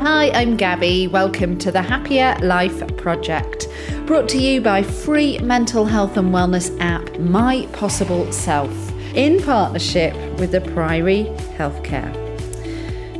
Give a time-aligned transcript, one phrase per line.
[0.00, 1.06] Hi, I'm Gabby.
[1.06, 3.68] Welcome to the Happier Life Project,
[4.06, 8.72] brought to you by free mental health and wellness app My Possible Self,
[9.14, 11.26] in partnership with the Priory
[11.56, 12.12] Healthcare.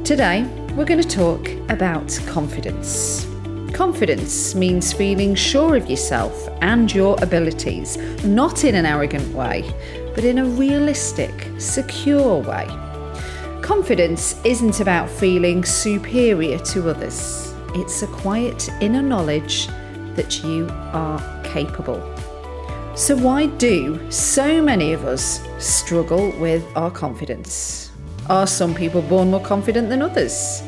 [0.05, 0.45] Today,
[0.75, 3.36] we're going to talk about confidence.
[3.77, 9.71] Confidence means feeling sure of yourself and your abilities, not in an arrogant way,
[10.15, 12.67] but in a realistic, secure way.
[13.61, 19.67] Confidence isn't about feeling superior to others, it's a quiet inner knowledge
[20.15, 22.01] that you are capable.
[22.95, 27.91] So, why do so many of us struggle with our confidence?
[28.31, 30.63] Are some people born more confident than others?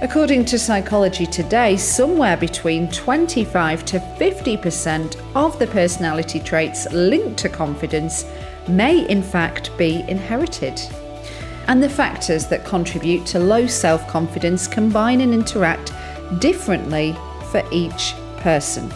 [0.00, 7.48] According to Psychology Today, somewhere between 25 to 50% of the personality traits linked to
[7.48, 8.24] confidence
[8.68, 10.80] may in fact be inherited
[11.66, 15.92] and the factors that contribute to low self confidence combine and interact
[16.38, 17.16] differently
[17.50, 18.92] for each person.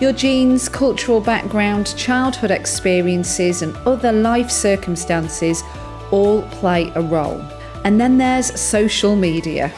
[0.00, 5.62] Your genes, cultural background, childhood experiences, and other life circumstances
[6.10, 7.40] all play a role.
[7.84, 9.72] And then there's social media,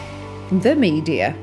[0.61, 1.37] the media.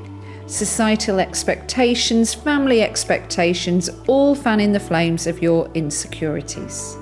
[0.47, 6.97] Societal expectations, family expectations, all fanning the flames of your insecurities.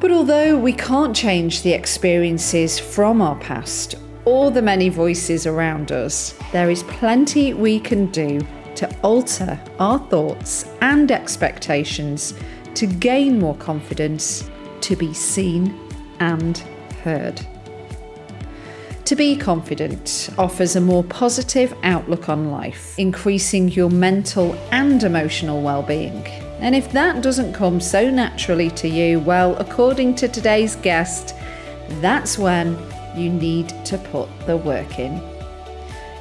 [0.00, 5.90] But although we can't change the experiences from our past or the many voices around
[5.90, 8.40] us, there is plenty we can do
[8.76, 12.34] to alter our thoughts and expectations
[12.74, 14.48] to gain more confidence,
[14.82, 15.76] to be seen
[16.20, 16.58] and
[17.02, 17.44] heard.
[19.08, 25.62] To be confident offers a more positive outlook on life, increasing your mental and emotional
[25.62, 26.26] well-being.
[26.60, 31.34] And if that doesn't come so naturally to you, well, according to today's guest,
[32.02, 32.76] that's when
[33.16, 35.22] you need to put the work in.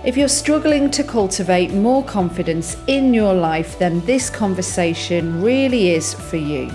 [0.06, 6.14] If you're struggling to cultivate more confidence in your life, then this conversation really is
[6.14, 6.72] for you.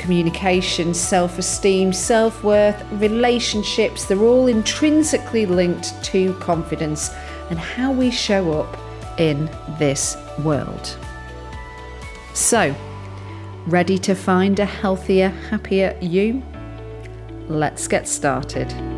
[0.00, 7.10] Communication, self esteem, self worth, relationships, they're all intrinsically linked to confidence
[7.50, 8.78] and how we show up
[9.20, 9.44] in
[9.78, 10.96] this world.
[12.32, 12.74] So,
[13.66, 16.42] ready to find a healthier, happier you?
[17.48, 18.89] Let's get started.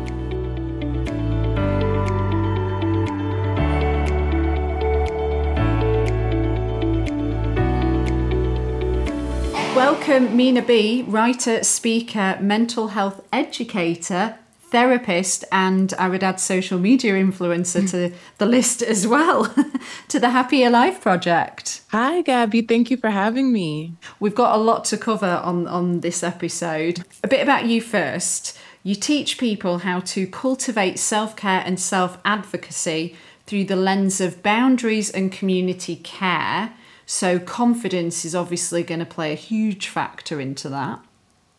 [9.85, 14.37] Welcome, Minaa B, writer, speaker, mental health educator,
[14.71, 19.53] therapist, and I would add social media influencer to the list as well,
[20.07, 21.81] to the Happier Life Project.
[21.89, 22.61] Hi, Gabby.
[22.61, 23.95] Thank you for having me.
[24.21, 27.03] We've got a lot to cover on, on this episode.
[27.21, 28.57] A bit about you first.
[28.83, 34.41] You teach people how to cultivate self care and self advocacy through the lens of
[34.41, 36.71] boundaries and community care.
[37.05, 40.99] So, confidence is obviously going to play a huge factor into that.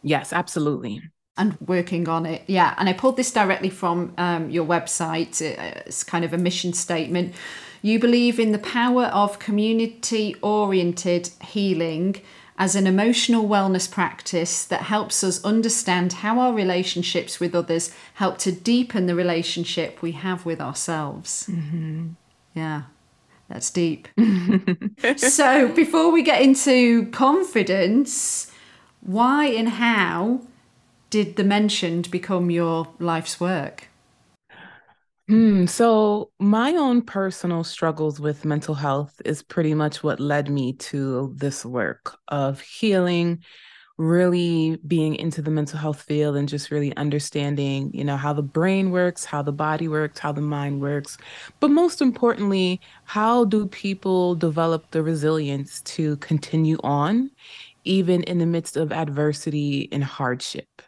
[0.03, 1.03] Yes, absolutely.
[1.37, 2.43] And working on it.
[2.47, 2.75] Yeah.
[2.79, 5.41] And I pulled this directly from um, your website.
[5.41, 7.35] It's kind of a mission statement.
[7.83, 12.17] You believe in the power of community oriented healing
[12.57, 18.39] as an emotional wellness practice that helps us understand how our relationships with others help
[18.39, 21.49] to deepen the relationship we have with ourselves.
[21.51, 22.11] Mm-hmm.
[22.55, 22.83] Yeah.
[23.49, 24.09] That's deep.
[25.17, 28.51] so, before we get into confidence,
[29.01, 30.41] why and how
[31.11, 33.89] did the mentioned become your life's work?
[35.29, 35.67] Hmm.
[35.67, 41.33] So, my own personal struggles with mental health is pretty much what led me to
[41.37, 43.43] this work of healing
[43.97, 48.43] really being into the mental health field and just really understanding, you know, how the
[48.43, 51.17] brain works, how the body works, how the mind works.
[51.61, 57.31] But most importantly, how do people develop the resilience to continue on,
[57.85, 60.83] even in the midst of adversity and hardship?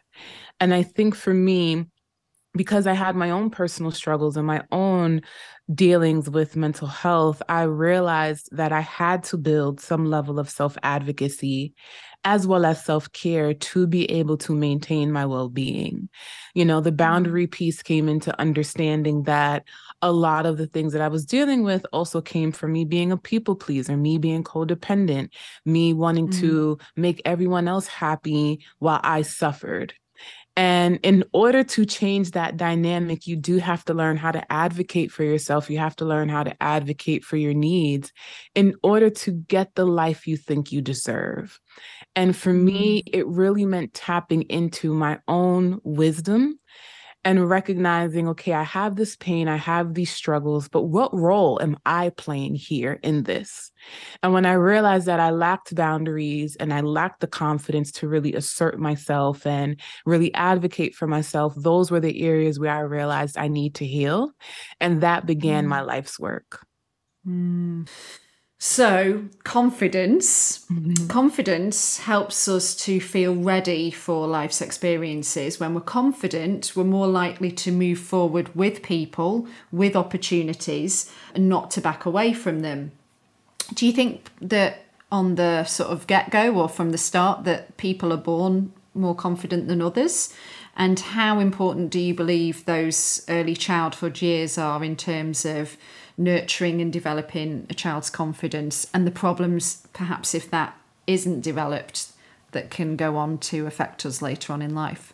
[0.59, 1.85] And I think for me,
[2.55, 5.21] because I had my own personal struggles and my own
[5.73, 10.77] dealings with mental health, I realized that I had to build some level of self
[10.83, 11.73] advocacy
[12.23, 16.09] as well as self care to be able to maintain my well being.
[16.53, 16.97] You know, the mm-hmm.
[16.97, 19.63] boundary piece came into understanding that
[20.01, 23.11] a lot of the things that I was dealing with also came from me being
[23.11, 25.29] a people pleaser, me being codependent,
[25.65, 26.39] me wanting mm-hmm.
[26.41, 29.93] to make everyone else happy while I suffered.
[30.57, 35.11] And in order to change that dynamic, you do have to learn how to advocate
[35.11, 35.69] for yourself.
[35.69, 38.11] You have to learn how to advocate for your needs
[38.55, 41.59] in order to get the life you think you deserve.
[42.17, 43.09] And for me, mm.
[43.13, 46.59] it really meant tapping into my own wisdom
[47.23, 51.77] and recognizing, okay, I have this pain, I have these struggles, but what role am
[51.85, 53.71] I playing here in this?
[54.23, 58.33] And when I realized that I lacked boundaries and I lacked the confidence to really
[58.33, 63.47] assert myself and really advocate for myself, those were the areas where I realized I
[63.47, 64.31] need to heal.
[64.81, 65.69] And that began mm.
[65.69, 66.65] my life's work.
[67.27, 67.87] Mm.
[68.59, 70.65] So, confidence.
[70.65, 71.07] Mm-hmm.
[71.07, 75.59] Confidence helps us to feel ready for life's experiences.
[75.59, 81.69] When we're confident, we're more likely to move forward with people, with opportunities, and not
[81.71, 82.93] to back away from them.
[83.75, 87.77] Do you think that on the sort of get go or from the start that
[87.77, 90.33] people are born more confident than others?
[90.75, 95.77] And how important do you believe those early childhood years are in terms of
[96.17, 100.75] nurturing and developing a child's confidence and the problems, perhaps, if that
[101.05, 102.11] isn't developed,
[102.51, 105.13] that can go on to affect us later on in life?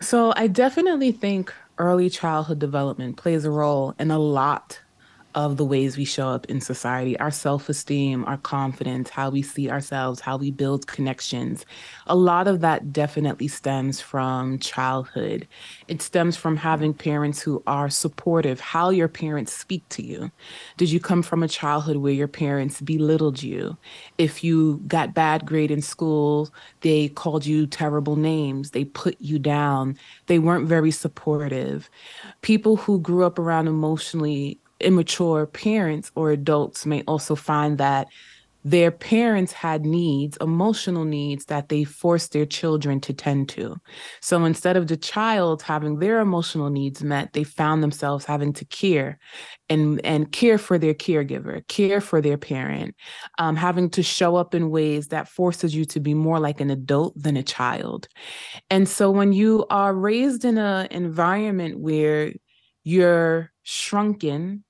[0.00, 4.80] So, I definitely think early childhood development plays a role in a lot
[5.38, 9.40] of the ways we show up in society our self esteem, our confidence, how we
[9.40, 11.64] see ourselves, how we build connections.
[12.08, 15.46] A lot of that definitely stems from childhood.
[15.86, 20.32] It stems from having parents who are supportive, how your parents speak to you.
[20.76, 23.76] Did you come from a childhood where your parents belittled you?
[24.18, 26.50] If you got bad grade in school,
[26.80, 29.96] they called you terrible names, they put you down,
[30.26, 31.88] they weren't very supportive.
[32.42, 38.08] People who grew up around emotionally immature parents or adults may also find that
[38.64, 43.76] their parents had needs, emotional needs that they forced their children to tend to.
[44.20, 48.64] So instead of the child having their emotional needs met, they found themselves having to
[48.64, 49.18] care
[49.70, 52.94] and, and care for their caregiver, care for their parent,
[53.38, 56.70] um, having to show up in ways that forces you to be more like an
[56.70, 58.08] adult than a child.
[58.70, 62.32] And so when you are raised in an environment where
[62.82, 64.64] you're shrunken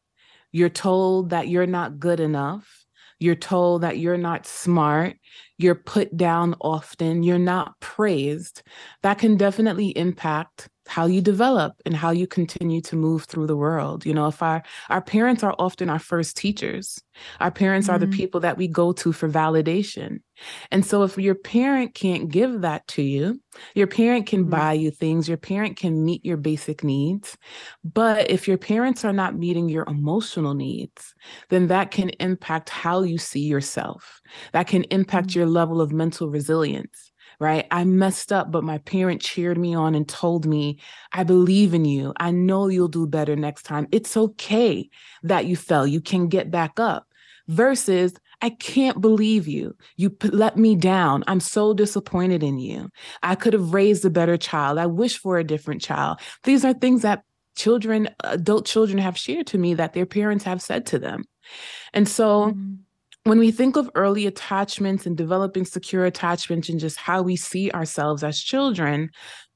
[0.53, 2.85] you're told that you're not good enough.
[3.21, 5.17] You're told that you're not smart.
[5.57, 7.23] You're put down often.
[7.23, 8.63] You're not praised.
[9.03, 13.57] That can definitely impact how you develop and how you continue to move through the
[13.57, 14.07] world.
[14.07, 16.99] You know, if our our parents are often our first teachers,
[17.41, 17.97] our parents mm-hmm.
[17.97, 18.17] are the mm-hmm.
[18.17, 20.21] people that we go to for validation.
[20.71, 23.41] And so if your parent can't give that to you,
[23.75, 24.51] your parent can mm-hmm.
[24.51, 27.37] buy you things, your parent can meet your basic needs.
[27.85, 31.15] But if your parents are not meeting your emotional needs,
[31.51, 34.23] then that can impact how you see yourself.
[34.53, 35.41] That can impact mm-hmm.
[35.41, 37.67] your level of mental resilience right?
[37.71, 40.79] I messed up, but my parent cheered me on and told me,
[41.13, 42.13] I believe in you.
[42.19, 43.87] I know you'll do better next time.
[43.93, 44.89] It's okay
[45.23, 45.87] that you fell.
[45.87, 47.07] You can get back up.
[47.47, 48.13] Versus,
[48.43, 49.75] I can't believe you.
[49.97, 51.25] You let me down.
[51.27, 52.91] I'm so disappointed in you.
[53.23, 54.77] I could have raised a better child.
[54.77, 56.21] I wish for a different child.
[56.45, 57.23] These are things that
[57.57, 61.25] children, adult children have shared to me that their parents have said to them.
[61.95, 62.75] And so, mm-hmm
[63.25, 67.71] when we think of early attachments and developing secure attachments and just how we see
[67.73, 69.11] ourselves as children,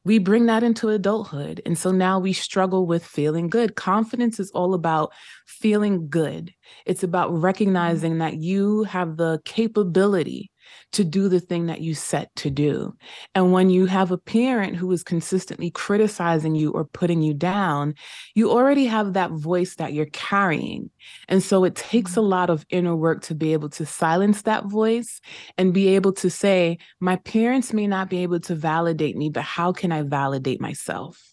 [0.05, 1.62] we bring that into adulthood.
[1.64, 3.76] And so now we struggle with feeling good.
[3.76, 5.12] Confidence is all about
[5.47, 6.53] feeling good,
[6.87, 7.41] it's about mm-hmm.
[7.41, 10.52] recognizing that you have the capability
[10.93, 12.94] to do the thing that you set to do.
[13.35, 17.94] And when you have a parent who is consistently criticizing you or putting you down,
[18.34, 20.91] you already have that voice that you're carrying.
[21.29, 22.29] And so it takes a mm-hmm.
[22.29, 25.20] lot of inner work to be able to silence that voice
[25.58, 29.43] and be able to say, my parents may not be able to validate me, but
[29.43, 31.31] how can I validate myself?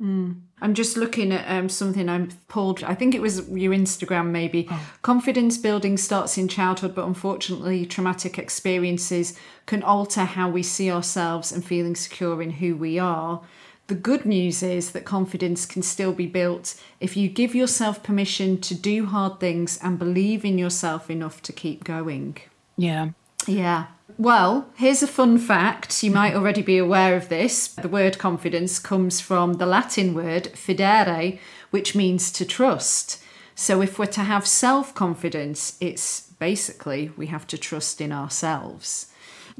[0.00, 0.40] Mm.
[0.60, 2.82] I'm just looking at um, something I pulled.
[2.82, 4.66] I think it was your Instagram, maybe.
[4.70, 4.90] Oh.
[5.02, 11.52] Confidence building starts in childhood, but unfortunately, traumatic experiences can alter how we see ourselves
[11.52, 13.42] and feeling secure in who we are.
[13.86, 18.58] The good news is that confidence can still be built if you give yourself permission
[18.62, 22.38] to do hard things and believe in yourself enough to keep going.
[22.78, 23.10] Yeah.
[23.46, 23.86] Yeah.
[24.16, 26.04] Well, here's a fun fact.
[26.04, 27.66] You might already be aware of this.
[27.66, 31.40] The word confidence comes from the Latin word fidere,
[31.70, 33.20] which means to trust.
[33.56, 39.10] So, if we're to have self confidence, it's basically we have to trust in ourselves.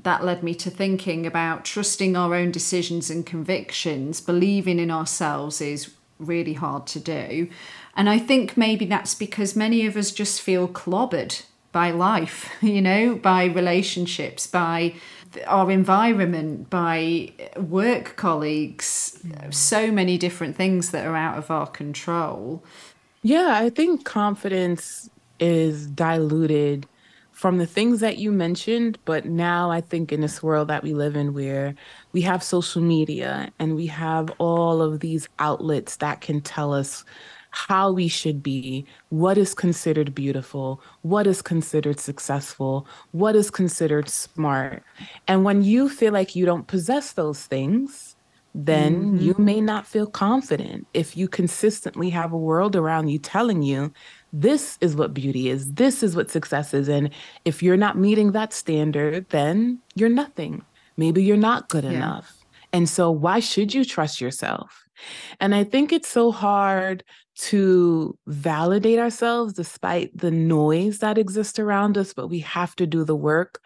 [0.01, 5.61] That led me to thinking about trusting our own decisions and convictions, believing in ourselves
[5.61, 7.49] is really hard to do.
[7.97, 11.43] And I think maybe that's because many of us just feel clobbered
[11.75, 14.95] by life, you know, by relationships, by
[15.47, 19.53] our environment, by work colleagues, mm.
[19.53, 22.65] so many different things that are out of our control.
[23.23, 26.87] Yeah, I think confidence is diluted
[27.33, 30.95] from the things that you mentioned, but now I think in this world that we
[30.95, 31.75] live in where
[32.13, 37.05] we have social media and we have all of these outlets that can tell us
[37.55, 44.09] how we should be, what is considered beautiful, what is considered successful, what is considered
[44.09, 44.83] smart.
[45.29, 48.17] And when you feel like you don't possess those things,
[48.57, 49.17] then mm-hmm.
[49.19, 53.93] you may not feel confident if you consistently have a world around you telling you
[54.33, 56.89] this is what beauty is, this is what success is.
[56.89, 57.11] And
[57.45, 60.65] if you're not meeting that standard, then you're nothing.
[60.97, 61.93] Maybe you're not good yeah.
[61.93, 62.37] enough.
[62.73, 64.85] And so, why should you trust yourself?
[65.41, 67.05] And I think it's so hard
[67.37, 73.05] to validate ourselves despite the noise that exists around us, but we have to do
[73.05, 73.61] the work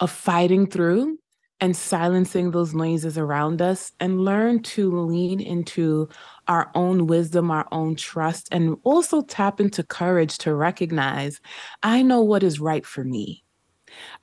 [0.00, 1.18] of fighting through
[1.60, 6.08] and silencing those noises around us and learn to lean into
[6.48, 11.40] our own wisdom, our own trust, and also tap into courage to recognize
[11.82, 13.43] I know what is right for me.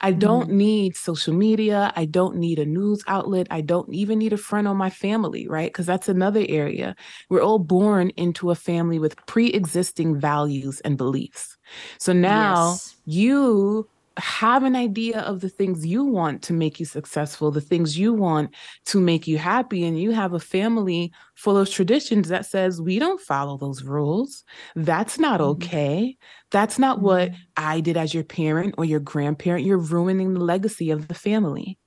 [0.00, 0.54] I don't mm.
[0.54, 1.92] need social media.
[1.96, 3.46] I don't need a news outlet.
[3.50, 5.70] I don't even need a friend or my family, right?
[5.70, 6.94] Because that's another area.
[7.28, 11.56] We're all born into a family with pre existing values and beliefs.
[11.98, 12.96] So now yes.
[13.06, 13.88] you
[14.18, 18.12] have an idea of the things you want to make you successful, the things you
[18.12, 18.54] want
[18.86, 22.98] to make you happy, and you have a family full of traditions that says we
[22.98, 24.44] don't follow those rules.
[24.74, 25.50] That's not mm-hmm.
[25.50, 26.16] okay.
[26.50, 27.06] That's not mm-hmm.
[27.06, 29.64] what I did as your parent or your grandparent.
[29.64, 31.78] You're ruining the legacy of the family.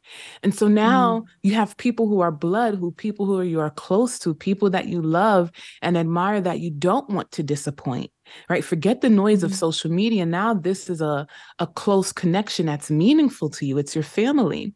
[0.43, 1.25] And so now mm.
[1.41, 4.69] you have people who are blood, who people who are, you are close to, people
[4.69, 8.11] that you love and admire that you don't want to disappoint.
[8.49, 8.63] Right?
[8.63, 9.45] Forget the noise mm.
[9.45, 10.25] of social media.
[10.25, 11.27] Now this is a,
[11.59, 13.77] a close connection that's meaningful to you.
[13.77, 14.73] It's your family.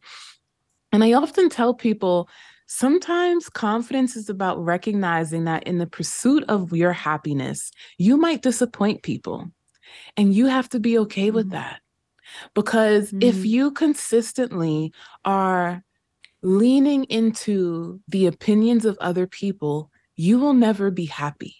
[0.92, 2.30] And I often tell people
[2.68, 9.04] sometimes confidence is about recognizing that in the pursuit of your happiness, you might disappoint
[9.04, 9.48] people.
[10.18, 11.82] And you have to be okay with that
[12.54, 13.28] because mm-hmm.
[13.28, 14.94] if you consistently
[15.26, 15.84] are
[16.42, 21.56] leaning into the opinions of other people, you will never be happy.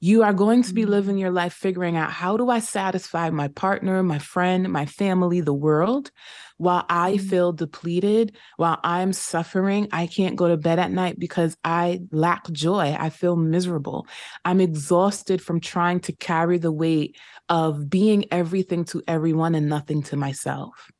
[0.00, 0.90] You are going to be mm-hmm.
[0.90, 5.40] living your life figuring out how do I satisfy my partner, my friend, my family,
[5.40, 6.10] the world,
[6.58, 7.26] while I mm-hmm.
[7.26, 9.88] feel depleted, while I'm suffering.
[9.92, 12.96] I can't go to bed at night because I lack joy.
[12.98, 14.06] I feel miserable.
[14.44, 17.16] I'm exhausted from trying to carry the weight
[17.48, 20.90] of being everything to everyone and nothing to myself.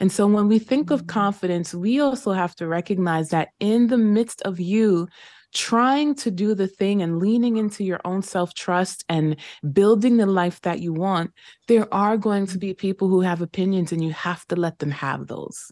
[0.00, 1.06] And so when we think of mm-hmm.
[1.06, 5.08] confidence, we also have to recognize that in the midst of you
[5.52, 9.36] trying to do the thing and leaning into your own self trust and
[9.72, 11.32] building the life that you want,
[11.68, 14.90] there are going to be people who have opinions and you have to let them
[14.90, 15.70] have those.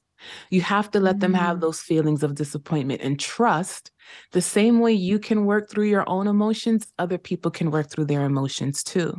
[0.50, 1.20] You have to let mm-hmm.
[1.20, 1.60] them have mm.
[1.60, 3.90] those feelings of disappointment and trust.
[4.32, 8.06] The same way you can work through your own emotions, other people can work through
[8.06, 9.14] their emotions too.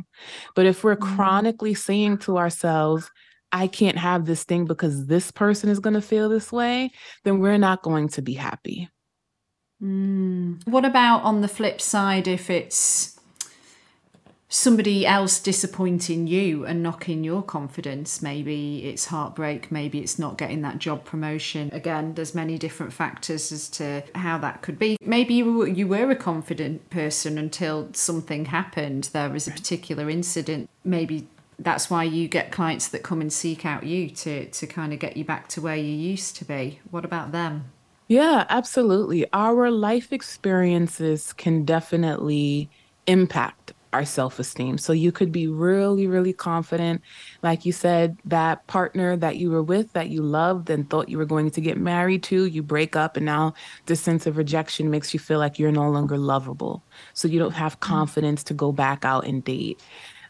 [0.54, 1.16] But if we're mm-hmm.
[1.16, 3.10] chronically saying to ourselves,
[3.50, 6.90] I can't have this thing because this person is going to feel this way,
[7.24, 8.88] then we're not going to be happy.
[9.82, 10.66] Mm.
[10.66, 13.18] What about on the flip side if it's
[14.48, 18.22] somebody else disappointing you and knocking your confidence?
[18.22, 21.70] Maybe it's heartbreak, maybe it's not getting that job promotion.
[21.72, 24.96] Again, there's many different factors as to how that could be.
[25.02, 29.10] Maybe you were, you were a confident person until something happened.
[29.12, 30.70] There was a particular incident.
[30.84, 31.26] Maybe
[31.58, 34.98] that's why you get clients that come and seek out you to to kind of
[34.98, 36.80] get you back to where you used to be.
[36.90, 37.72] What about them?
[38.12, 39.24] Yeah, absolutely.
[39.32, 42.68] Our life experiences can definitely
[43.06, 44.76] impact our self esteem.
[44.76, 47.00] So you could be really, really confident.
[47.42, 51.16] Like you said, that partner that you were with, that you loved and thought you
[51.16, 53.54] were going to get married to, you break up, and now
[53.86, 56.84] the sense of rejection makes you feel like you're no longer lovable.
[57.14, 57.94] So you don't have mm-hmm.
[57.94, 59.80] confidence to go back out and date.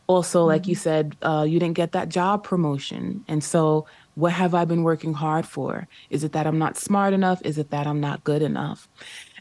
[0.07, 0.83] Also, like you mm-hmm.
[0.83, 3.25] said, uh, you didn't get that job promotion.
[3.27, 5.88] And so what have I been working hard for?
[6.11, 7.40] Is it that I'm not smart enough?
[7.45, 8.88] Is it that I'm not good enough?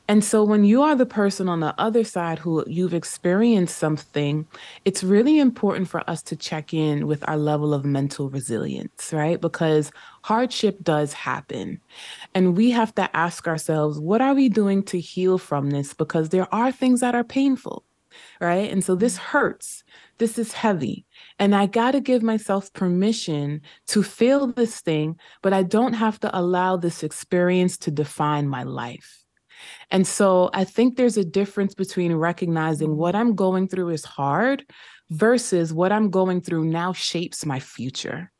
[0.07, 4.45] And so when you are the person on the other side who you've experienced something,
[4.83, 9.39] it's really important for us to check in with our level of mental resilience, right?
[9.39, 9.91] Because
[10.23, 11.79] hardship does happen.
[12.35, 15.93] And we have to ask ourselves, what are we doing to heal from this?
[15.93, 17.85] Because there are things that are painful,
[18.39, 18.71] right?
[18.71, 19.83] And so this hurts.
[20.17, 21.05] This is heavy.
[21.39, 26.19] And I got to give myself permission to feel this thing, but I don't have
[26.21, 29.21] to allow this experience to define my life.
[29.89, 34.65] And so I think there's a difference between recognizing what I'm going through is hard
[35.09, 38.31] versus what I'm going through now shapes my future.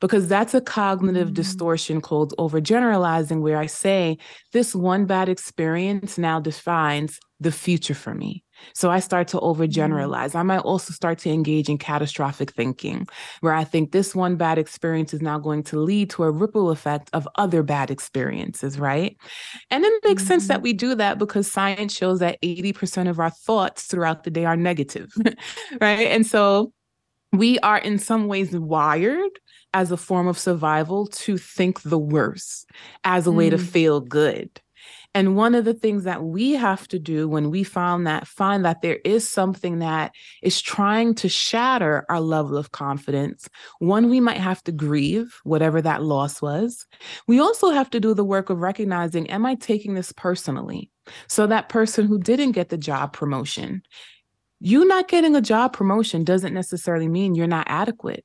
[0.00, 1.34] Because that's a cognitive mm-hmm.
[1.34, 4.16] distortion called overgeneralizing, where I say
[4.52, 8.44] this one bad experience now defines the future for me.
[8.74, 10.34] So I start to overgeneralize.
[10.34, 13.06] I might also start to engage in catastrophic thinking,
[13.40, 16.70] where I think this one bad experience is now going to lead to a ripple
[16.70, 19.16] effect of other bad experiences, right?
[19.70, 20.28] And it makes mm-hmm.
[20.28, 20.64] sense that mm-hmm.
[20.64, 24.56] we do that because science shows that 80% of our thoughts throughout the day are
[24.56, 25.12] negative,
[25.80, 26.08] right?
[26.08, 26.72] And so
[27.32, 29.30] we are in some ways wired
[29.74, 32.66] as a form of survival to think the worst
[33.04, 33.66] as a way to mm.
[33.66, 34.60] feel good.
[35.14, 38.64] And one of the things that we have to do when we found that find
[38.64, 40.12] that there is something that
[40.42, 43.48] is trying to shatter our level of confidence,
[43.78, 46.86] one we might have to grieve whatever that loss was.
[47.26, 50.90] We also have to do the work of recognizing am I taking this personally?
[51.26, 53.82] So that person who didn't get the job promotion,
[54.60, 58.24] you not getting a job promotion doesn't necessarily mean you're not adequate.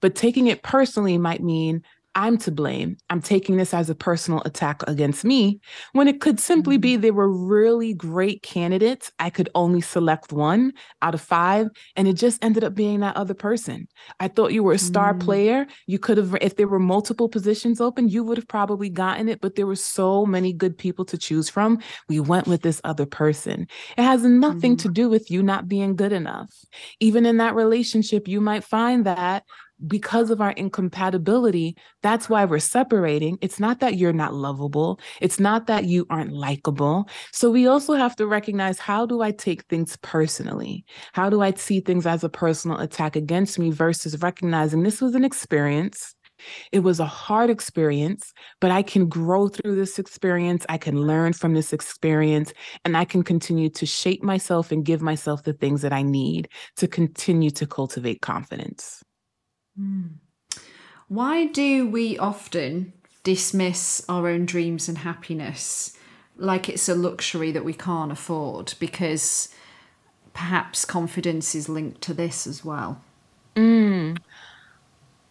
[0.00, 1.82] But taking it personally might mean
[2.14, 2.96] I'm to blame.
[3.08, 5.60] I'm taking this as a personal attack against me
[5.92, 7.02] when it could simply be mm-hmm.
[7.02, 9.12] they were really great candidates.
[9.20, 13.16] I could only select one out of five, and it just ended up being that
[13.16, 13.86] other person.
[14.18, 15.20] I thought you were a star mm.
[15.20, 15.66] player.
[15.86, 19.40] You could have, if there were multiple positions open, you would have probably gotten it,
[19.40, 21.78] but there were so many good people to choose from.
[22.08, 23.68] We went with this other person.
[23.96, 24.80] It has nothing mm.
[24.80, 26.50] to do with you not being good enough.
[26.98, 29.44] Even in that relationship, you might find that
[29.86, 33.38] because of our incompatibility, that's why we're separating.
[33.40, 37.08] It's not that you're not lovable, it's not that you aren't likable.
[37.32, 40.84] So we also have to recognize how do I take things personally?
[41.12, 45.14] How do I see things as a personal attack against me versus recognizing this was
[45.14, 46.14] an experience.
[46.72, 50.64] It was a hard experience, but I can grow through this experience.
[50.68, 52.52] I can learn from this experience,
[52.84, 56.48] and I can continue to shape myself and give myself the things that I need
[56.76, 59.02] to continue to cultivate confidence.
[59.78, 60.10] Mm.
[61.08, 62.92] Why do we often
[63.24, 65.96] dismiss our own dreams and happiness
[66.36, 68.74] like it's a luxury that we can't afford?
[68.78, 69.48] Because
[70.32, 73.02] perhaps confidence is linked to this as well.
[73.56, 74.18] Mm.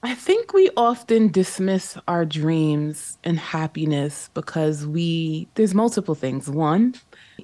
[0.02, 6.50] I think we often dismiss our dreams and happiness because we, there's multiple things.
[6.50, 6.96] One,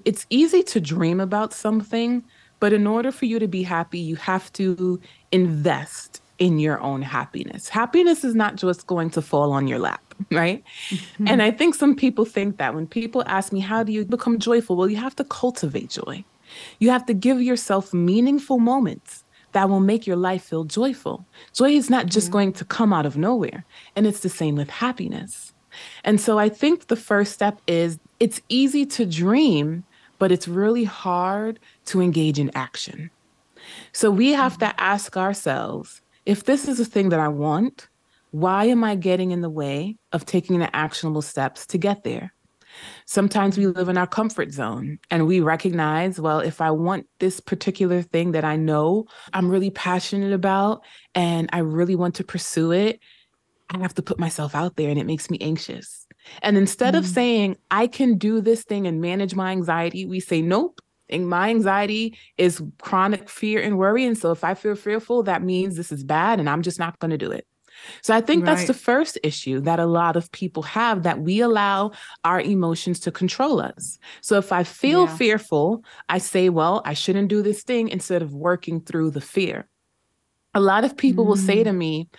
[0.06, 2.24] it's easy to dream about something,
[2.60, 7.02] but in order for you to be happy, you have to invest in your own
[7.02, 7.70] happiness.
[7.70, 10.64] Happiness is not just going to fall on your lap, right?
[10.90, 11.28] Mm-hmm.
[11.28, 14.40] And I think some people think that when people ask me, How do you become
[14.40, 14.76] joyful?
[14.76, 16.24] Well, you have to cultivate joy.
[16.80, 21.26] You have to give yourself meaningful moments that will make your life feel joyful.
[21.54, 22.34] Joy is not just mm-hmm.
[22.34, 23.64] going to come out of nowhere.
[23.96, 25.54] And it's the same with happiness.
[26.04, 29.84] And so I think the first step is it's easy to dream,
[30.20, 33.10] but it's really hard to engage in action.
[33.94, 34.72] So we have mm-hmm.
[34.72, 37.88] to ask ourselves if this is a thing that I want,
[38.32, 42.34] why am I getting in the way of taking the actionable steps to get there?
[43.06, 47.40] Sometimes we live in our comfort zone and we recognize, well, if I want this
[47.40, 50.84] particular thing that I know I'm really passionate about
[51.14, 53.00] and I really want to pursue it,
[53.70, 56.06] I have to put myself out there and it makes me anxious.
[56.42, 56.98] And instead mm.
[56.98, 61.50] of saying, I can do this thing and manage my anxiety, we say, nope, my
[61.50, 64.06] anxiety is chronic fear and worry.
[64.06, 67.00] And so if I feel fearful, that means this is bad and I'm just not
[67.00, 67.48] going to do it.
[68.02, 68.56] So I think right.
[68.56, 71.92] that's the first issue that a lot of people have that we allow
[72.24, 74.00] our emotions to control us.
[74.22, 75.16] So if I feel yeah.
[75.16, 79.68] fearful, I say, well, I shouldn't do this thing instead of working through the fear.
[80.54, 81.28] A lot of people mm.
[81.28, 81.78] will say to mm.
[81.78, 82.10] me,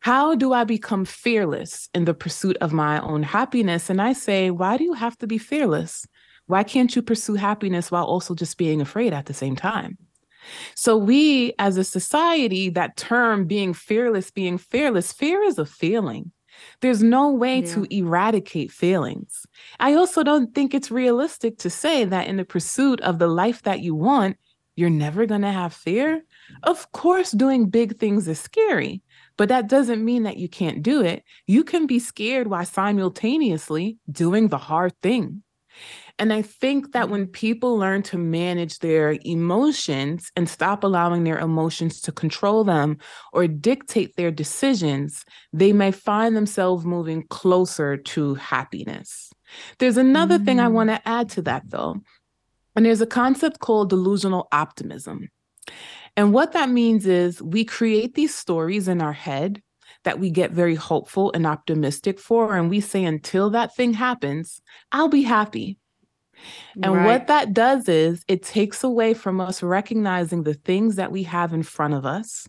[0.00, 3.90] how do I become fearless in the pursuit of my own happiness?
[3.90, 6.06] And I say, why do you have to be fearless?
[6.48, 9.98] Why can't you pursue happiness while also just being afraid at the same time?
[10.74, 16.32] So, we as a society, that term being fearless, being fearless, fear is a feeling.
[16.80, 17.74] There's no way yeah.
[17.74, 19.46] to eradicate feelings.
[19.78, 23.62] I also don't think it's realistic to say that in the pursuit of the life
[23.62, 24.38] that you want,
[24.74, 26.22] you're never going to have fear.
[26.62, 29.02] Of course, doing big things is scary,
[29.36, 31.24] but that doesn't mean that you can't do it.
[31.46, 35.42] You can be scared while simultaneously doing the hard thing.
[36.18, 41.38] And I think that when people learn to manage their emotions and stop allowing their
[41.38, 42.98] emotions to control them
[43.32, 49.30] or dictate their decisions, they may find themselves moving closer to happiness.
[49.78, 50.44] There's another mm.
[50.44, 50.72] thing I mm.
[50.72, 51.96] want to add to that, though.
[52.74, 55.28] And there's a concept called delusional optimism.
[56.16, 59.62] And what that means is we create these stories in our head
[60.04, 62.56] that we get very hopeful and optimistic for.
[62.56, 65.78] And we say, until that thing happens, I'll be happy.
[66.82, 67.06] And right.
[67.06, 71.52] what that does is it takes away from us recognizing the things that we have
[71.52, 72.48] in front of us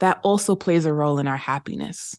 [0.00, 2.16] that also plays a role in our happiness.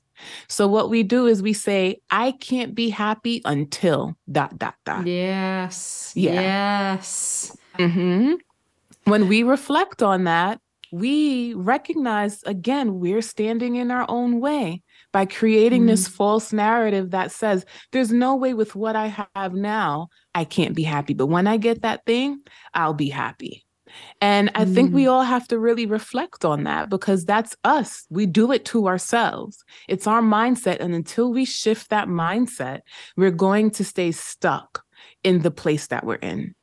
[0.48, 5.06] So what we do is we say, I can't be happy until dot dot dot.
[5.06, 6.14] Yes.
[6.16, 6.34] Yeah.
[6.34, 7.58] Yes.
[7.78, 8.36] Mm-hmm.
[9.04, 10.62] when we reflect on that,
[10.94, 14.82] we recognize again, we're standing in our own way
[15.16, 15.88] by creating mm.
[15.88, 20.76] this false narrative that says, there's no way with what I have now, I can't
[20.76, 21.14] be happy.
[21.14, 22.42] But when I get that thing,
[22.74, 23.66] I'll be happy.
[24.20, 25.12] And I think we mm.
[25.12, 28.06] all have to really reflect on that because that's us.
[28.10, 29.64] We do it to ourselves.
[29.88, 30.82] It's our mindset.
[30.82, 32.82] And until we shift that mindset,
[33.16, 34.84] we're going to stay stuck
[35.24, 36.56] in the place that we're in.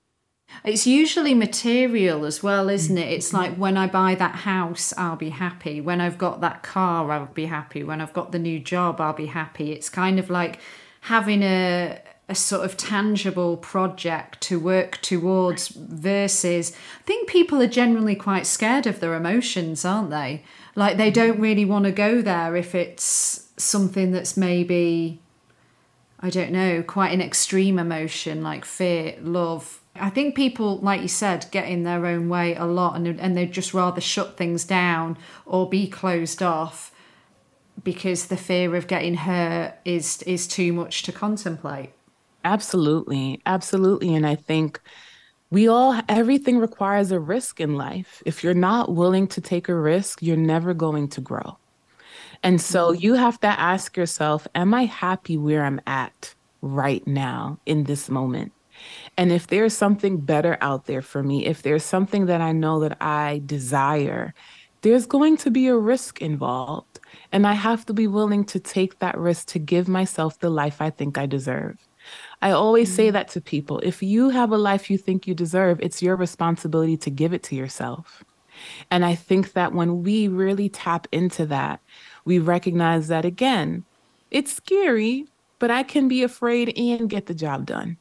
[0.64, 3.10] It's usually material as well, isn't it?
[3.10, 5.80] It's like when I buy that house, I'll be happy.
[5.80, 7.82] When I've got that car, I'll be happy.
[7.82, 9.72] When I've got the new job, I'll be happy.
[9.72, 10.60] It's kind of like
[11.02, 17.66] having a a sort of tangible project to work towards versus I think people are
[17.66, 20.42] generally quite scared of their emotions, aren't they?
[20.74, 25.20] Like they don't really want to go there if it's something that's maybe
[26.20, 31.08] I don't know, quite an extreme emotion like fear, love, I think people, like you
[31.08, 34.64] said, get in their own way a lot and, and they'd just rather shut things
[34.64, 36.92] down or be closed off
[37.84, 41.90] because the fear of getting hurt is is too much to contemplate.
[42.44, 43.40] Absolutely.
[43.46, 44.14] Absolutely.
[44.14, 44.80] And I think
[45.50, 48.22] we all everything requires a risk in life.
[48.24, 51.58] If you're not willing to take a risk, you're never going to grow.
[52.42, 53.02] And so mm-hmm.
[53.02, 58.08] you have to ask yourself, am I happy where I'm at right now in this
[58.08, 58.52] moment?
[59.16, 62.80] And if there's something better out there for me, if there's something that I know
[62.80, 64.34] that I desire,
[64.82, 67.00] there's going to be a risk involved.
[67.30, 70.80] And I have to be willing to take that risk to give myself the life
[70.80, 71.76] I think I deserve.
[72.40, 72.96] I always mm-hmm.
[72.96, 73.78] say that to people.
[73.80, 77.42] If you have a life you think you deserve, it's your responsibility to give it
[77.44, 78.24] to yourself.
[78.90, 81.80] And I think that when we really tap into that,
[82.24, 83.84] we recognize that again,
[84.30, 85.26] it's scary,
[85.58, 87.96] but I can be afraid and get the job done.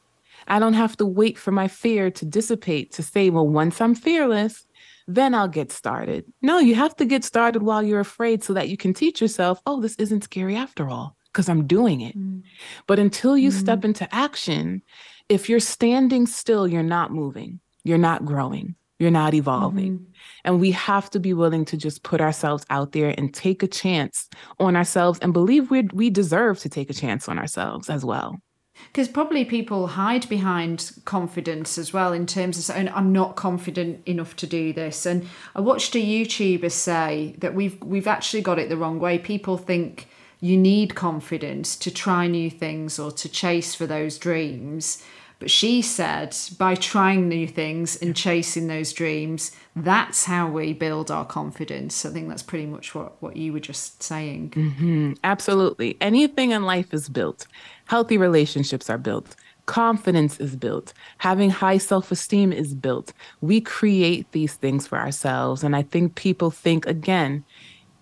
[0.48, 3.94] I don't have to wait for my fear to dissipate to say, well, once I'm
[3.94, 4.66] fearless,
[5.06, 6.24] then I'll get started.
[6.42, 9.60] No, you have to get started while you're afraid so that you can teach yourself,
[9.66, 12.16] oh, this isn't scary after all, because I'm doing it.
[12.16, 12.42] Mm.
[12.86, 13.54] But until you mm.
[13.54, 14.82] step into action,
[15.28, 19.98] if you're standing still, you're not moving, you're not growing, you're not evolving.
[19.98, 20.12] Mm-hmm.
[20.44, 23.68] And we have to be willing to just put ourselves out there and take a
[23.68, 24.28] chance
[24.60, 28.40] on ourselves and believe we we deserve to take a chance on ourselves as well
[28.88, 34.06] because probably people hide behind confidence as well in terms of saying I'm not confident
[34.06, 35.06] enough to do this.
[35.06, 39.18] And I watched a YouTuber say that we've we've actually got it the wrong way.
[39.18, 40.08] People think
[40.40, 45.02] you need confidence to try new things or to chase for those dreams.
[45.42, 51.10] But she said by trying new things and chasing those dreams, that's how we build
[51.10, 52.06] our confidence.
[52.06, 54.50] I think that's pretty much what, what you were just saying.
[54.50, 55.12] Mm-hmm.
[55.24, 55.96] Absolutely.
[56.00, 57.48] Anything in life is built.
[57.92, 59.36] Healthy relationships are built.
[59.66, 60.94] Confidence is built.
[61.18, 63.12] Having high self esteem is built.
[63.42, 65.62] We create these things for ourselves.
[65.62, 67.44] And I think people think, again,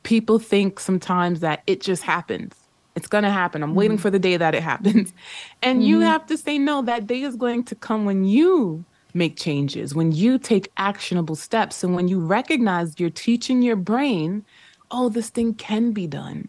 [0.04, 2.54] people think sometimes that it just happens
[2.94, 3.64] it's going to happen.
[3.64, 3.78] I'm mm-hmm.
[3.78, 5.12] waiting for the day that it happens.
[5.60, 5.88] And mm-hmm.
[5.88, 9.92] you have to say, no, that day is going to come when you make changes,
[9.92, 14.44] when you take actionable steps, and when you recognize you're teaching your brain,
[14.92, 16.48] oh, this thing can be done.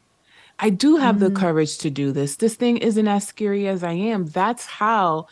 [0.61, 1.33] I do have mm-hmm.
[1.33, 2.37] the courage to do this.
[2.37, 4.27] This thing isn't as scary as I am.
[4.27, 5.27] That's how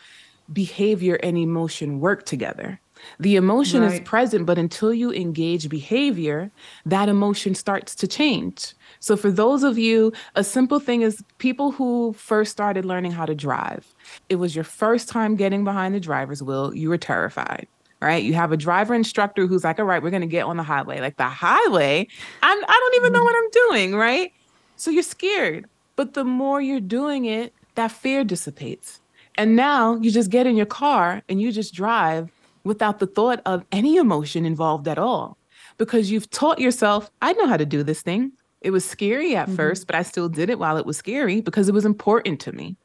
[0.52, 2.80] behavior and emotion work together.
[3.18, 3.92] The emotion right.
[3.92, 6.50] is present, but until you engage behavior,
[6.84, 8.74] that emotion starts to change.
[8.98, 13.24] So, for those of you, a simple thing is people who first started learning how
[13.24, 13.94] to drive,
[14.28, 17.66] it was your first time getting behind the driver's wheel, you were terrified.
[18.02, 20.56] Right, you have a driver instructor who's like, "All right, we're going to get on
[20.56, 22.08] the highway." Like the highway,
[22.42, 23.94] I'm, I don't even know what I'm doing.
[23.94, 24.32] Right,
[24.80, 29.02] so you're scared, but the more you're doing it, that fear dissipates,
[29.36, 32.30] and now you just get in your car and you just drive
[32.64, 35.36] without the thought of any emotion involved at all
[35.76, 38.32] because you've taught yourself, I know how to do this thing.
[38.62, 39.56] It was scary at mm-hmm.
[39.56, 42.52] first, but I still did it while it was scary because it was important to
[42.52, 42.78] me.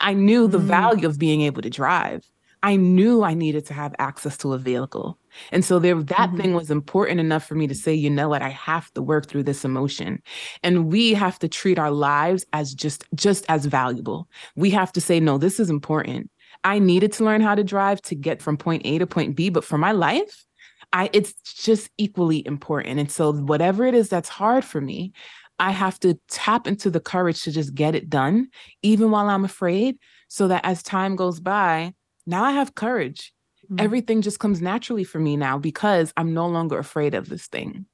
[0.00, 0.66] I knew the mm-hmm.
[0.66, 2.24] value of being able to drive.
[2.62, 5.18] I knew I needed to have access to a vehicle.
[5.52, 6.36] And so there that mm-hmm.
[6.36, 9.26] thing was important enough for me to say, you know what, I have to work
[9.26, 10.22] through this emotion.
[10.62, 14.28] And we have to treat our lives as just just as valuable.
[14.56, 16.30] We have to say, no, this is important.
[16.62, 19.50] I needed to learn how to drive to get from point A to point B,
[19.50, 20.44] but for my life,
[20.92, 22.98] I it's just equally important.
[23.00, 25.12] And so whatever it is that's hard for me,
[25.58, 28.48] I have to tap into the courage to just get it done,
[28.82, 31.94] even while I'm afraid, so that as time goes by,
[32.26, 33.33] now I have courage.
[33.64, 33.80] Mm-hmm.
[33.80, 37.86] Everything just comes naturally for me now because I'm no longer afraid of this thing.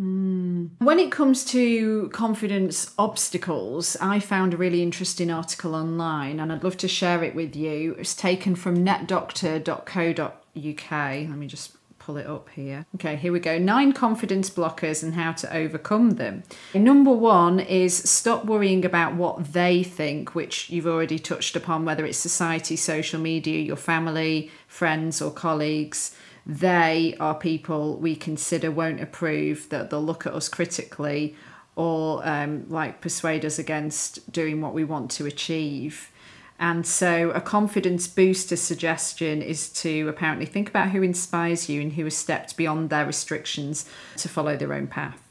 [0.00, 0.70] Mm.
[0.78, 6.64] When it comes to confidence obstacles, I found a really interesting article online and I'd
[6.64, 7.96] love to share it with you.
[7.98, 10.90] It's taken from netdoctor.co.uk.
[10.90, 12.86] Let me just pull it up here.
[12.94, 13.58] Okay, here we go.
[13.58, 16.44] Nine confidence blockers and how to overcome them.
[16.72, 22.06] Number one is stop worrying about what they think, which you've already touched upon, whether
[22.06, 26.14] it's society, social media, your family, friends, or colleagues.
[26.46, 31.34] They are people we consider won't approve, that they'll look at us critically
[31.74, 36.12] or um, like persuade us against doing what we want to achieve.
[36.58, 41.92] And so, a confidence booster suggestion is to apparently think about who inspires you and
[41.92, 43.84] who has stepped beyond their restrictions
[44.16, 45.22] to follow their own path.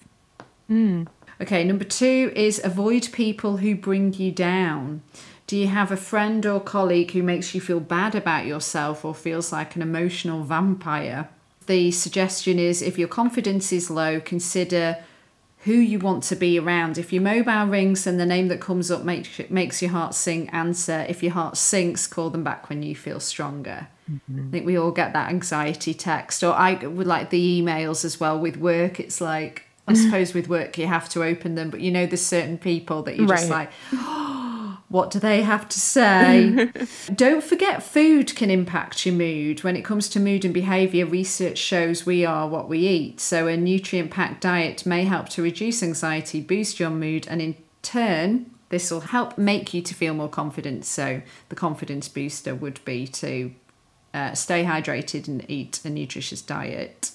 [0.69, 1.07] Mm.
[1.41, 5.01] Okay, number two is avoid people who bring you down.
[5.47, 9.13] Do you have a friend or colleague who makes you feel bad about yourself or
[9.13, 11.29] feels like an emotional vampire?
[11.67, 14.97] The suggestion is if your confidence is low, consider
[15.65, 16.99] who you want to be around.
[16.99, 20.47] If your mobile rings and the name that comes up makes makes your heart sing,
[20.49, 21.05] answer.
[21.09, 23.87] If your heart sinks, call them back when you feel stronger.
[24.09, 24.47] Mm-hmm.
[24.47, 28.19] I think we all get that anxiety text, or I would like the emails as
[28.19, 28.99] well with work.
[28.99, 32.25] It's like I suppose with work you have to open them, but you know there's
[32.25, 33.71] certain people that you're just like.
[33.93, 34.44] Oh,
[34.95, 36.71] what do they have to say?
[37.13, 39.61] Don't forget, food can impact your mood.
[39.61, 43.19] When it comes to mood and behaviour, research shows we are what we eat.
[43.19, 47.57] So, a nutrient packed diet may help to reduce anxiety, boost your mood, and in
[47.81, 50.85] turn, this will help make you to feel more confident.
[50.85, 53.53] So, the confidence booster would be to
[54.13, 57.11] uh, stay hydrated and eat a nutritious diet.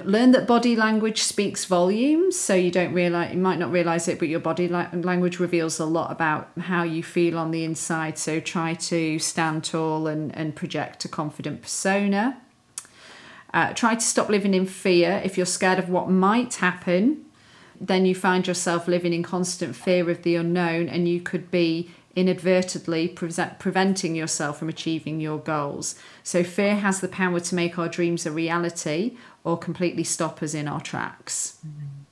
[0.00, 4.18] Learn that body language speaks volumes, so you don't realize you might not realize it,
[4.18, 8.18] but your body la- language reveals a lot about how you feel on the inside.
[8.18, 12.40] So try to stand tall and, and project a confident persona.
[13.52, 15.22] Uh, try to stop living in fear.
[15.24, 17.24] If you're scared of what might happen,
[17.80, 21.90] then you find yourself living in constant fear of the unknown, and you could be
[22.16, 25.94] inadvertently pre- preventing yourself from achieving your goals.
[26.22, 30.54] So, fear has the power to make our dreams a reality or completely stop us
[30.54, 31.58] in our tracks.
[31.66, 32.04] Mm-hmm.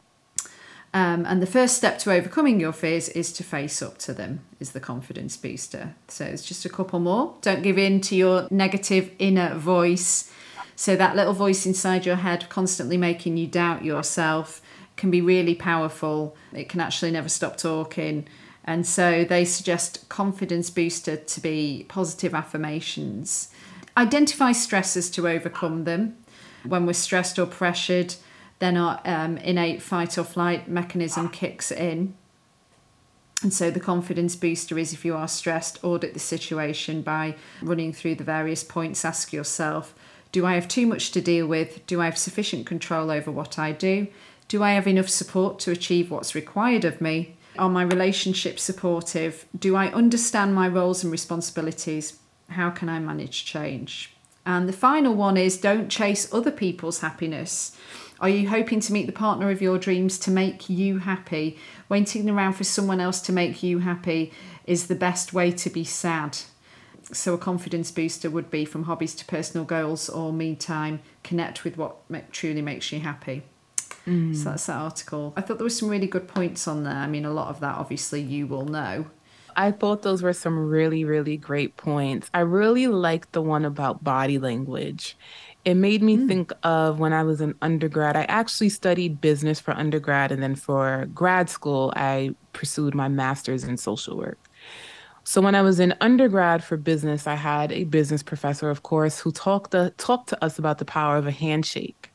[0.94, 4.40] Um, and the first step to overcoming your fears is to face up to them,
[4.60, 5.94] is the confidence booster.
[6.08, 7.34] So it's just a couple more.
[7.40, 10.30] Don't give in to your negative inner voice.
[10.76, 14.60] So that little voice inside your head constantly making you doubt yourself
[14.96, 16.36] can be really powerful.
[16.52, 18.28] It can actually never stop talking.
[18.64, 23.48] And so they suggest confidence booster to be positive affirmations.
[23.96, 26.16] Identify stresses to overcome them.
[26.64, 28.14] When we're stressed or pressured,
[28.58, 32.14] then our um, innate fight or flight mechanism kicks in.
[33.42, 37.92] And so the confidence booster is if you are stressed, audit the situation by running
[37.92, 39.04] through the various points.
[39.04, 39.94] Ask yourself
[40.30, 41.84] Do I have too much to deal with?
[41.86, 44.06] Do I have sufficient control over what I do?
[44.46, 47.36] Do I have enough support to achieve what's required of me?
[47.58, 49.44] Are my relationships supportive?
[49.58, 52.18] Do I understand my roles and responsibilities?
[52.48, 54.11] How can I manage change?
[54.44, 57.76] And the final one is don't chase other people's happiness.
[58.20, 61.58] Are you hoping to meet the partner of your dreams to make you happy?
[61.88, 64.32] Waiting around for someone else to make you happy
[64.64, 66.38] is the best way to be sad.
[67.12, 71.64] So, a confidence booster would be from hobbies to personal goals or me time, connect
[71.64, 71.96] with what
[72.30, 73.42] truly makes you happy.
[74.06, 74.36] Mm.
[74.36, 75.32] So, that's that article.
[75.36, 76.94] I thought there were some really good points on there.
[76.94, 79.06] I mean, a lot of that obviously you will know.
[79.56, 82.30] I thought those were some really, really great points.
[82.34, 85.16] I really liked the one about body language.
[85.64, 86.28] It made me mm.
[86.28, 88.16] think of when I was an undergrad.
[88.16, 93.64] I actually studied business for undergrad, and then for grad school, I pursued my master's
[93.64, 94.38] in social work.
[95.24, 99.20] So when I was in undergrad for business, I had a business professor, of course,
[99.20, 102.11] who talked to, talked to us about the power of a handshake.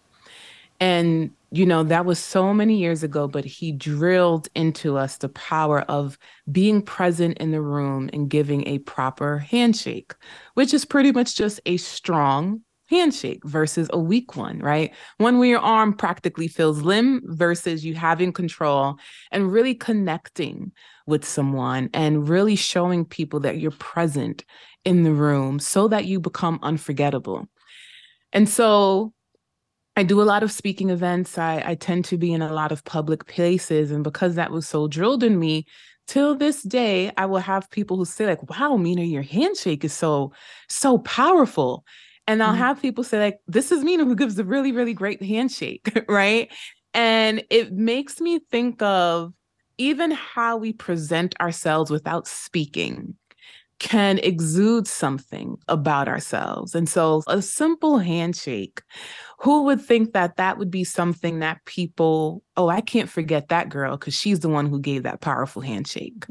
[0.79, 5.29] And you know, that was so many years ago, but he drilled into us the
[5.29, 6.17] power of
[6.51, 10.13] being present in the room and giving a proper handshake,
[10.55, 14.93] which is pretty much just a strong handshake versus a weak one, right?
[15.17, 18.97] One where your arm practically feels limb versus you having control
[19.31, 20.71] and really connecting
[21.05, 24.43] with someone and really showing people that you're present
[24.83, 27.47] in the room so that you become unforgettable.
[28.33, 29.13] And so
[29.97, 31.39] I do a lot of speaking events.
[31.39, 33.89] I, I tend to be in a lot of public places.
[33.89, 35.65] And because that was so drilled in me,
[36.05, 39.93] till this day, I will have people who say, like, wow, Minaa, your handshake is
[39.93, 40.33] so,
[40.69, 41.83] so powerful.
[42.27, 42.59] And I'll mm-hmm.
[42.59, 46.53] have people say, like, this is Minaa who gives a really, really great handshake, right?
[46.93, 49.33] And it makes me think of
[49.79, 53.15] even how we present ourselves without speaking
[53.79, 56.73] can exude something about ourselves.
[56.73, 58.81] And so a simple handshake,
[59.39, 63.69] who would think that that would be something that people, oh, I can't forget that
[63.69, 66.25] girl because she's the one who gave that powerful handshake,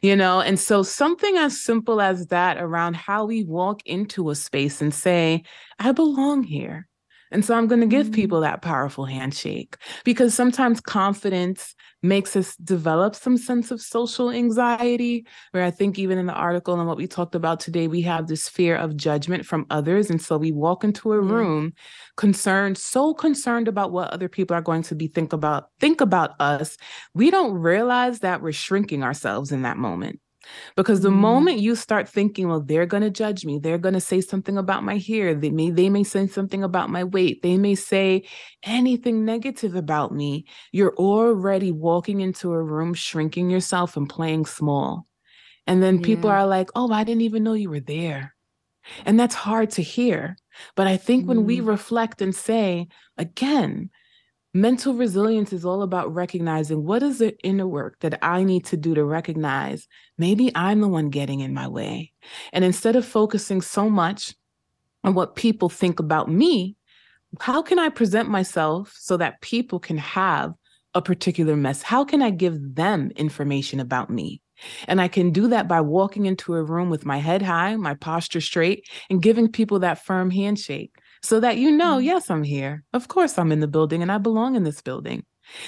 [0.00, 0.40] you know?
[0.40, 4.94] And so something as simple as that around how we walk into a space and
[4.94, 5.42] say,
[5.80, 6.86] I belong here.
[7.32, 8.14] And so I'm going to give mm-hmm.
[8.14, 15.26] people that powerful handshake because sometimes confidence makes us develop some sense of social anxiety.
[15.52, 18.26] Where I think, even in the article and what we talked about today, we have
[18.26, 20.10] this fear of judgment from others.
[20.10, 21.30] And so we walk into a mm.
[21.30, 21.72] room
[22.16, 26.32] concerned, so concerned about what other people are going to be think about, think about
[26.40, 26.76] us.
[27.14, 30.20] We don't realize that we're shrinking ourselves in that moment.
[30.76, 31.16] Because the mm.
[31.16, 34.58] moment you start thinking, well, they're going to judge me, they're going to say something
[34.58, 38.24] about my hair, they may they may say something about my weight, they may say
[38.62, 45.06] anything negative about me, you're already walking into a room shrinking yourself and playing small.
[45.66, 46.06] And then yeah.
[46.06, 48.34] people are like, "Oh, I didn't even know you were there."
[49.06, 50.36] And that's hard to hear.
[50.74, 51.28] But I think mm.
[51.28, 51.66] when we mm.
[51.66, 53.90] reflect and say, again,
[54.54, 58.76] Mental resilience is all about recognizing what is the inner work that I need to
[58.76, 59.88] do to recognize
[60.18, 62.12] maybe I'm the one getting in my way.
[62.52, 64.34] And instead of focusing so much
[65.04, 66.76] on what people think about me,
[67.40, 70.52] how can I present myself so that people can have
[70.94, 71.80] a particular mess?
[71.80, 74.42] How can I give them information about me?
[74.86, 77.94] And I can do that by walking into a room with my head high, my
[77.94, 82.06] posture straight, and giving people that firm handshake so that you know, mm-hmm.
[82.06, 82.84] yes, I'm here.
[82.92, 85.24] Of course, I'm in the building and I belong in this building.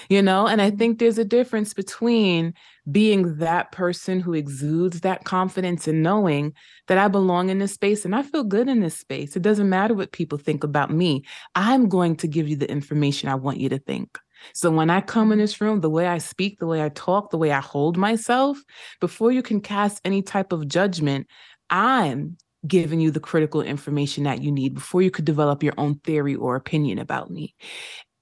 [0.09, 0.79] You know, and I mm-hmm.
[0.79, 2.55] think there's a difference between
[2.91, 6.55] being that person who exudes that confidence and knowing
[6.87, 9.37] that I belong in this space and I feel good in this space.
[9.37, 11.25] It doesn't matter what people think about me.
[11.55, 14.19] I'm going to give you the information I want you to think.
[14.53, 15.43] So when I come in mm-hmm.
[15.43, 18.59] this room, the way I speak, the way I talk, the way I hold myself,
[19.01, 21.27] before you can cast any type of judgment,
[21.69, 25.97] I'm giving you the critical information that you need before you could develop your own
[25.97, 27.55] theory or opinion about me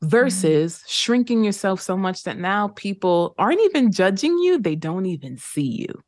[0.03, 0.87] versus mm-hmm.
[0.89, 5.87] shrinking yourself so much that now people aren't even judging you they don't even see
[5.87, 6.03] you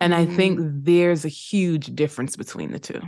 [0.00, 0.32] and mm-hmm.
[0.32, 0.84] i think mm.
[0.84, 3.00] there's a huge difference between the two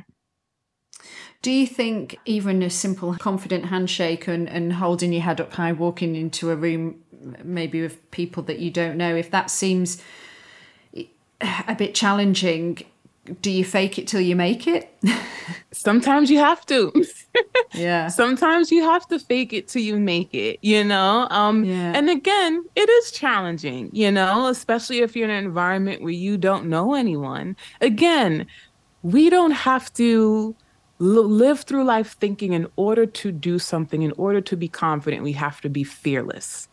[1.41, 5.73] do you think even a simple confident handshake and, and holding your head up high
[5.73, 6.97] walking into a room
[7.43, 10.03] maybe with people that you don't know if that seems
[11.41, 12.79] a bit challenging
[13.41, 14.89] do you fake it till you make it?
[15.73, 16.93] Sometimes you have to.
[17.75, 18.09] yeah.
[18.09, 21.27] Sometimes you have to fake it till you make it, you know?
[21.31, 21.93] Um yeah.
[21.95, 26.37] and again, it is challenging, you know, especially if you're in an environment where you
[26.37, 27.57] don't know anyone.
[27.81, 28.47] Again,
[29.03, 30.55] we don't have to
[30.99, 35.33] live through life thinking in order to do something, in order to be confident, we
[35.33, 36.69] have to be fearless.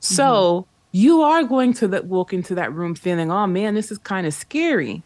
[0.00, 0.68] So, mm-hmm.
[0.92, 4.26] you are going to that walk into that room feeling, "Oh man, this is kind
[4.26, 5.02] of scary."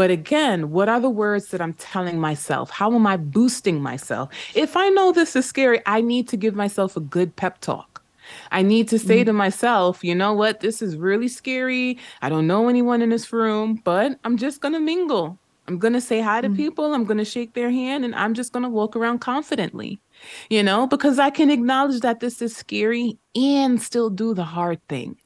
[0.00, 2.70] But again, what are the words that I'm telling myself?
[2.70, 4.30] How am I boosting myself?
[4.54, 8.02] If I know this is scary, I need to give myself a good pep talk.
[8.50, 9.26] I need to say mm-hmm.
[9.26, 10.60] to myself, you know what?
[10.60, 11.98] This is really scary.
[12.22, 15.38] I don't know anyone in this room, but I'm just going to mingle.
[15.68, 16.56] I'm going to say hi to mm-hmm.
[16.56, 16.94] people.
[16.94, 20.00] I'm going to shake their hand and I'm just going to walk around confidently,
[20.48, 24.80] you know, because I can acknowledge that this is scary and still do the hard
[24.88, 25.18] thing.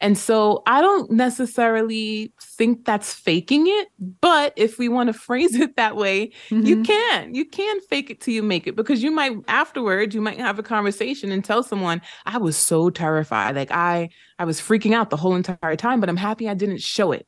[0.00, 3.88] And so I don't necessarily think that's faking it,
[4.20, 6.66] but if we want to phrase it that way, mm-hmm.
[6.66, 7.34] you can.
[7.34, 10.58] You can fake it till you make it because you might afterwards you might have
[10.58, 13.56] a conversation and tell someone, I was so terrified.
[13.56, 16.80] Like I I was freaking out the whole entire time, but I'm happy I didn't
[16.80, 17.26] show it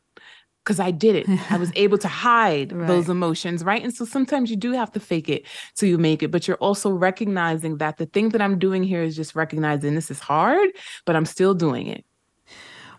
[0.64, 1.50] because I did it.
[1.50, 2.86] I was able to hide right.
[2.86, 3.82] those emotions, right?
[3.82, 6.56] And so sometimes you do have to fake it till you make it, but you're
[6.58, 10.68] also recognizing that the thing that I'm doing here is just recognizing this is hard,
[11.04, 12.04] but I'm still doing it.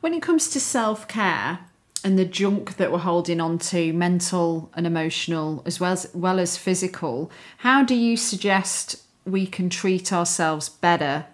[0.03, 1.59] When it comes to self care
[2.03, 6.39] and the junk that we're holding on to, mental and emotional, as well as, well
[6.41, 11.27] as physical, how do you suggest we can treat ourselves better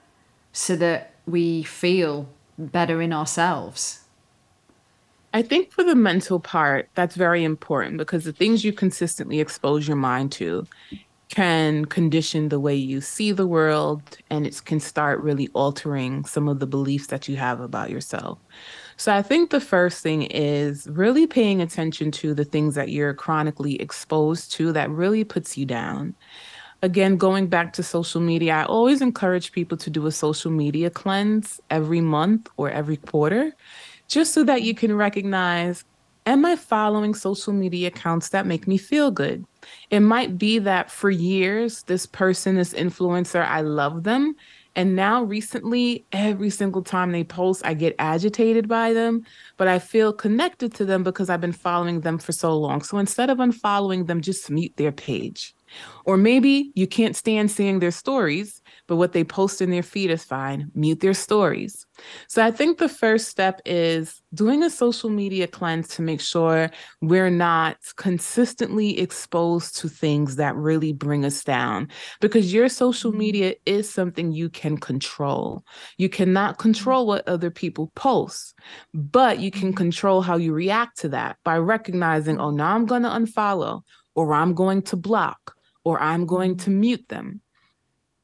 [0.53, 2.29] so that we feel
[2.59, 4.01] better in ourselves?
[5.33, 9.87] I think for the mental part, that's very important because the things you consistently expose
[9.87, 10.67] your mind to
[11.29, 16.47] can condition the way you see the world and it can start really altering some
[16.47, 18.39] of the beliefs that you have about yourself.
[18.97, 23.13] So I think the first thing is really paying attention to the things that you're
[23.13, 26.15] chronically exposed to that really puts you down.
[26.81, 30.89] Again, going back to social media, I always encourage people to do a social media
[30.89, 33.53] cleanse every month or every quarter,
[34.07, 35.83] just so that you can recognize
[36.29, 39.43] Am I following social media accounts that make me feel good?
[39.89, 44.35] It might be that for years, this person, this influencer, I love them.
[44.75, 49.25] And now, recently, every single time they post, I get agitated by them,
[49.57, 52.83] but I feel connected to them because I've been following them for so long.
[52.83, 55.55] So instead of unfollowing them, just mute their page.
[56.05, 60.09] Or maybe you can't stand seeing their stories, but what they post in their feed
[60.09, 60.71] is fine.
[60.73, 61.85] Mute their stories.
[62.27, 66.71] So I think the first step is doing a social media cleanse to make sure
[66.99, 71.87] we're not consistently exposed to things that really bring us down
[72.19, 73.19] because your social mm-hmm.
[73.19, 75.63] media is something you can control.
[75.97, 78.55] You cannot control what other people post,
[78.95, 79.77] but you can mm-hmm.
[79.77, 83.83] control how you react to that by recognizing, oh, now I'm going to unfollow
[84.15, 87.41] or I'm going to block or I'm going to mute them.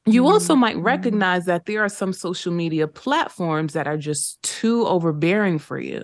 [0.07, 0.61] You also mm-hmm.
[0.61, 5.79] might recognize that there are some social media platforms that are just too overbearing for
[5.79, 6.03] you.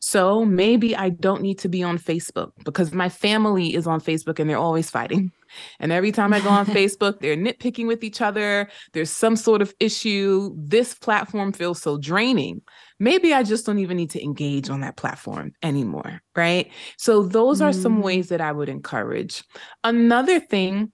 [0.00, 4.38] So maybe I don't need to be on Facebook because my family is on Facebook
[4.38, 5.32] and they're always fighting.
[5.80, 8.70] And every time I go on Facebook, they're nitpicking with each other.
[8.92, 10.54] There's some sort of issue.
[10.56, 12.62] This platform feels so draining.
[13.00, 16.20] Maybe I just don't even need to engage on that platform anymore.
[16.36, 16.70] Right.
[16.96, 18.02] So, those are some mm.
[18.02, 19.42] ways that I would encourage.
[19.82, 20.92] Another thing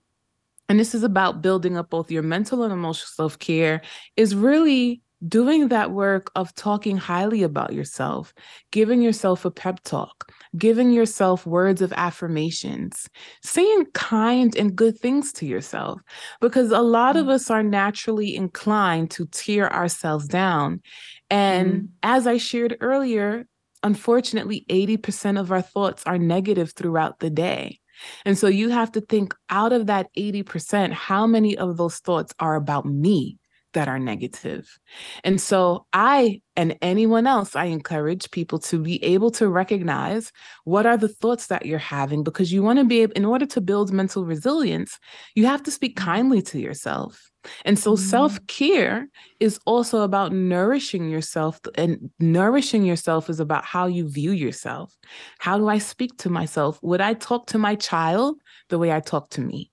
[0.69, 3.81] and this is about building up both your mental and emotional self care,
[4.15, 8.33] is really doing that work of talking highly about yourself,
[8.71, 13.09] giving yourself a pep talk, giving yourself words of affirmations,
[13.43, 15.99] saying kind and good things to yourself.
[16.39, 17.21] Because a lot mm.
[17.21, 20.81] of us are naturally inclined to tear ourselves down.
[21.29, 21.87] And mm.
[22.03, 23.45] as I shared earlier,
[23.83, 27.79] unfortunately, 80% of our thoughts are negative throughout the day.
[28.25, 32.33] And so you have to think out of that 80%, how many of those thoughts
[32.39, 33.37] are about me
[33.73, 34.79] that are negative?
[35.23, 40.31] And so I and anyone else, I encourage people to be able to recognize
[40.63, 43.45] what are the thoughts that you're having because you want to be able, in order
[43.45, 44.97] to build mental resilience,
[45.35, 47.28] you have to speak kindly to yourself.
[47.65, 48.03] And so mm-hmm.
[48.03, 49.07] self care
[49.39, 51.59] is also about nourishing yourself.
[51.75, 54.95] And nourishing yourself is about how you view yourself.
[55.39, 56.79] How do I speak to myself?
[56.81, 58.37] Would I talk to my child
[58.69, 59.71] the way I talk to me?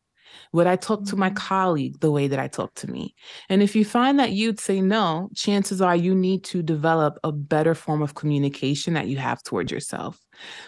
[0.53, 1.37] Would I talk to my mm-hmm.
[1.37, 3.15] colleague the way that I talk to me?
[3.49, 7.33] And if you find that you'd say no, chances are you need to develop a
[7.33, 10.21] better form of communication that you have towards yourself.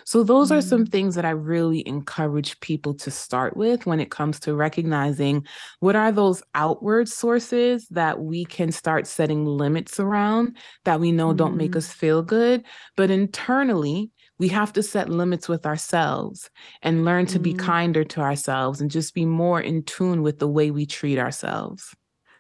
[0.05, 0.91] So, those are some mm-hmm.
[0.91, 5.47] things that I really encourage people to start with when it comes to recognizing
[5.81, 11.33] what are those outward sources that we can start setting limits around that we know
[11.33, 11.79] don't make mm-hmm.
[11.79, 12.65] us feel good.
[12.97, 16.51] But internally, we have to set limits with ourselves
[16.83, 17.43] and learn to mm-hmm.
[17.43, 21.19] be kinder to ourselves and just be more in tune with the way we treat
[21.19, 21.95] ourselves.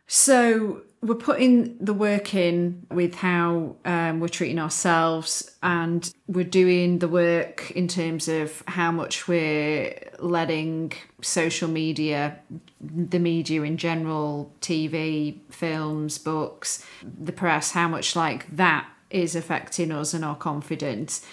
[0.06, 6.98] So, we're putting the work in with how um, we're treating ourselves, and we're doing
[6.98, 12.38] the work in terms of how much we're letting social media,
[12.80, 19.92] the media in general, TV, films, books, the press, how much like that is affecting
[19.92, 21.24] us and our confidence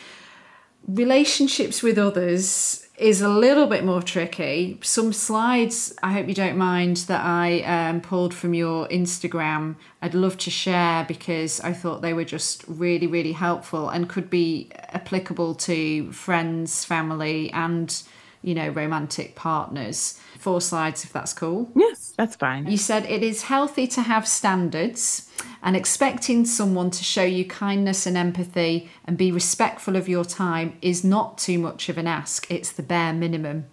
[0.88, 4.80] relationships with others is a little bit more tricky.
[4.82, 10.14] Some slides, I hope you don't mind, that I um, pulled from your Instagram, I'd
[10.14, 14.70] love to share because I thought they were just really, really helpful and could be
[14.90, 18.02] applicable to friends, family, and
[18.46, 20.20] you know, romantic partners.
[20.38, 21.72] Four slides, if that's cool.
[21.76, 22.68] Yes, that's fine.
[22.68, 25.32] You said it is healthy to have standards
[25.64, 30.78] and expecting someone to show you kindness and empathy and be respectful of your time
[30.84, 32.50] is not too much of an ask.
[32.52, 33.66] It's the bare minimum.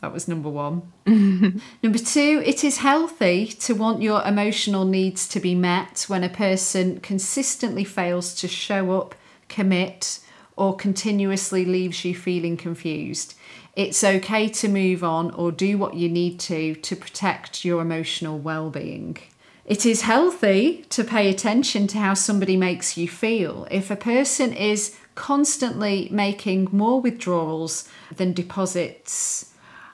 [0.00, 0.92] That was number one.
[1.06, 6.28] number two, it is healthy to want your emotional needs to be met when a
[6.28, 9.16] person consistently fails to show up,
[9.48, 10.20] commit,
[10.56, 13.34] or continuously leaves you feeling confused.
[13.76, 18.38] It's okay to move on or do what you need to to protect your emotional
[18.38, 19.16] well being.
[19.64, 23.68] It is healthy to pay attention to how somebody makes you feel.
[23.70, 29.52] If a person is constantly making more withdrawals than deposits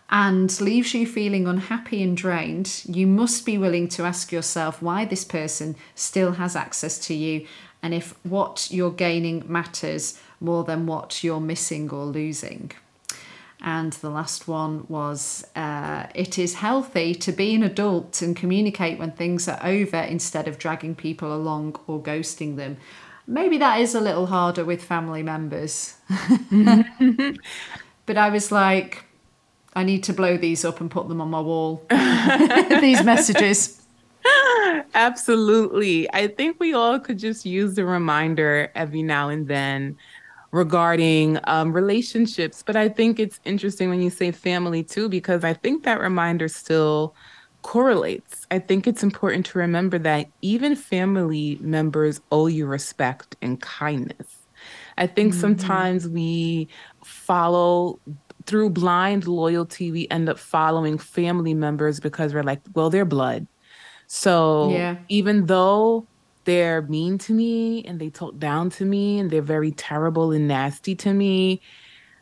[0.09, 5.05] and leaves you feeling unhappy and drained, you must be willing to ask yourself why
[5.05, 7.47] this person still has access to you
[7.83, 12.73] and if what you're gaining matters more than what you're missing or losing.
[13.67, 18.97] And the last one was uh, it is healthy to be an adult and communicate
[18.97, 22.77] when things are over instead of dragging people along or ghosting them.
[23.27, 25.97] Maybe that is a little harder with family members.
[28.07, 29.05] but I was like,
[29.75, 31.85] I need to blow these up and put them on my wall.
[31.91, 33.83] these messages.
[34.95, 36.09] Absolutely.
[36.15, 39.97] I think we all could just use the reminder every now and then
[40.53, 42.63] regarding um, relationships.
[42.65, 46.49] But I think it's interesting when you say family too, because I think that reminder
[46.49, 47.15] still
[47.63, 48.47] correlates.
[48.51, 54.47] I think it's important to remember that even family members owe you respect and kindness.
[54.99, 55.41] I think mm-hmm.
[55.41, 56.69] sometimes we
[57.05, 57.99] follow
[58.47, 63.47] through blind loyalty, we end up following family members because we're like, well, they're blood.
[64.07, 64.97] So yeah.
[65.09, 66.07] even though
[66.47, 70.49] they're mean to me and they talk down to me and they're very terrible and
[70.49, 71.61] nasty to me.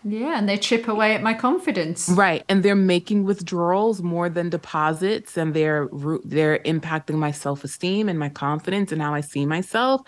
[0.07, 2.11] Yeah, and they chip away at my confidence.
[2.11, 5.89] Right, and they're making withdrawals more than deposits, and they're
[6.25, 10.03] they're impacting my self esteem and my confidence and how I see myself.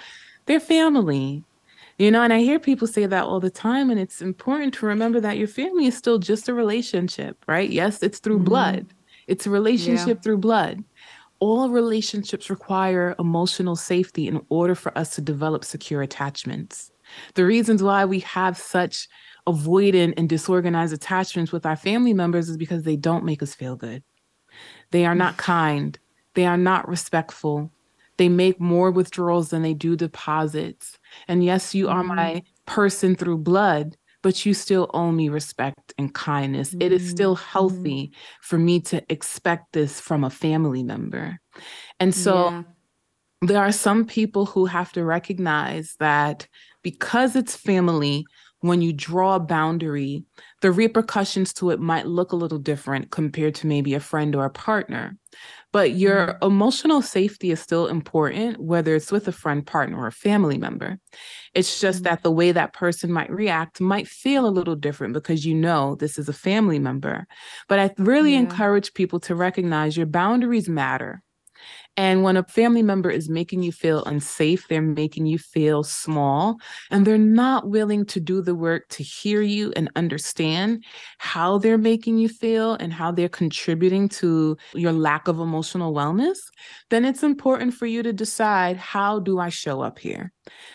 [0.45, 1.45] They're family,
[1.97, 2.21] you know.
[2.21, 5.39] And I hear people say that all the time, and it's important to remember that
[5.39, 7.71] your family is still just a relationship, right?
[7.71, 8.53] Yes, it's through mm-hmm.
[8.53, 8.87] blood.
[9.29, 10.23] It's a relationship yeah.
[10.23, 10.85] through blood
[11.39, 16.91] all relationships require emotional safety in order for us to develop secure attachments.
[17.35, 19.09] The reasons why we have such
[19.47, 23.77] avoidant and disorganized attachments with our family members is because they don't make us feel
[23.77, 24.03] good.
[24.91, 25.99] They are not kind.
[26.35, 27.71] They are not respectful.
[28.17, 30.99] They make more withdrawals than they do deposits.
[31.29, 32.73] And yes, you are my mm-hmm.
[32.73, 36.71] person through blood, but you still owe me respect and kindness.
[36.71, 36.83] Mm-hmm.
[36.83, 37.49] It is still mm-hmm.
[37.49, 38.13] healthy
[38.43, 41.39] for me to expect this from a family member.
[42.01, 42.63] And so yeah.
[43.43, 46.49] there are some people who have to recognize that
[46.83, 48.27] because it's family,
[48.63, 50.25] when you draw a boundary,
[50.67, 54.45] the repercussions to it might look a little different compared to maybe a friend or
[54.45, 55.17] a partner.
[55.73, 56.45] But your mm-hmm.
[56.45, 60.99] emotional safety is still important, whether it's with a friend, partner, or a family member.
[61.55, 62.05] It's just mm-hmm.
[62.07, 65.95] that the way that person might react might feel a little different because you know
[65.95, 67.29] this is a family member.
[67.69, 68.41] But I really yeah.
[68.41, 71.23] encourage people to recognize your boundaries matter.
[71.97, 76.59] And when a family member is making you feel unsafe, they're making you feel small,
[76.91, 80.85] and they're not willing to do the work to hear you and understand
[81.19, 86.39] how they're making you feel and how they're contributing to your lack of emotional wellness,
[86.91, 90.33] then it's important for you to decide how do I show up here?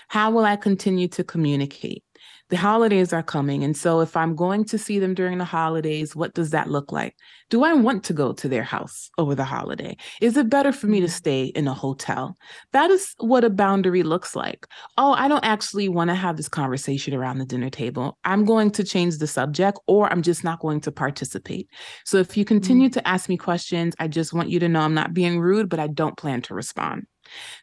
[0.07, 2.03] How will I continue to communicate?
[2.51, 3.63] The holidays are coming.
[3.63, 6.91] And so, if I'm going to see them during the holidays, what does that look
[6.91, 7.15] like?
[7.49, 9.95] Do I want to go to their house over the holiday?
[10.19, 11.13] Is it better for me to mm-hmm.
[11.13, 12.37] stay in a hotel?
[12.73, 14.67] That is what a boundary looks like.
[14.97, 18.17] Oh, I don't actually want to have this conversation around the dinner table.
[18.25, 21.69] I'm going to change the subject or I'm just not going to participate.
[22.03, 22.99] So, if you continue mm-hmm.
[22.99, 25.79] to ask me questions, I just want you to know I'm not being rude, but
[25.79, 27.07] I don't plan to respond.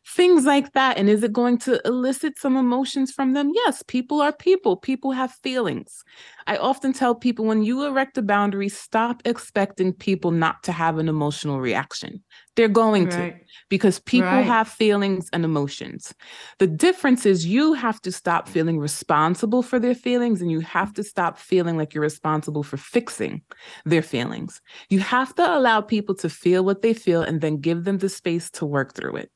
[0.06, 0.96] Things like that.
[0.96, 3.52] And is it going to elicit some emotions from them?
[3.54, 6.02] Yes, people are people, people have feelings.
[6.46, 10.98] I often tell people when you erect a boundary, stop expecting people not to have
[10.98, 12.22] an emotional reaction.
[12.56, 13.38] They're going right.
[13.38, 14.44] to because people right.
[14.44, 16.12] have feelings and emotions.
[16.58, 20.92] The difference is you have to stop feeling responsible for their feelings and you have
[20.94, 23.42] to stop feeling like you're responsible for fixing
[23.84, 24.60] their feelings.
[24.88, 28.08] You have to allow people to feel what they feel and then give them the
[28.08, 29.30] space to work through it.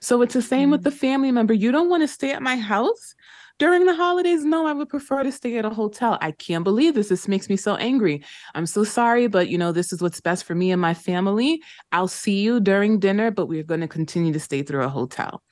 [0.00, 0.72] So it's the same mm-hmm.
[0.72, 1.54] with the family member.
[1.54, 3.14] You don't want to stay at my house
[3.58, 4.44] during the holidays.
[4.44, 6.18] No, I would prefer to stay at a hotel.
[6.20, 7.08] I can't believe this.
[7.08, 8.22] This makes me so angry.
[8.54, 11.60] I'm so sorry, but you know, this is what's best for me and my family.
[11.92, 15.42] I'll see you during dinner, but we're going to continue to stay through a hotel.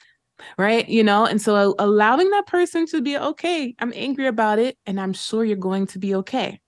[0.58, 0.86] Right.
[0.86, 5.00] You know, and so allowing that person to be okay, I'm angry about it, and
[5.00, 6.60] I'm sure you're going to be okay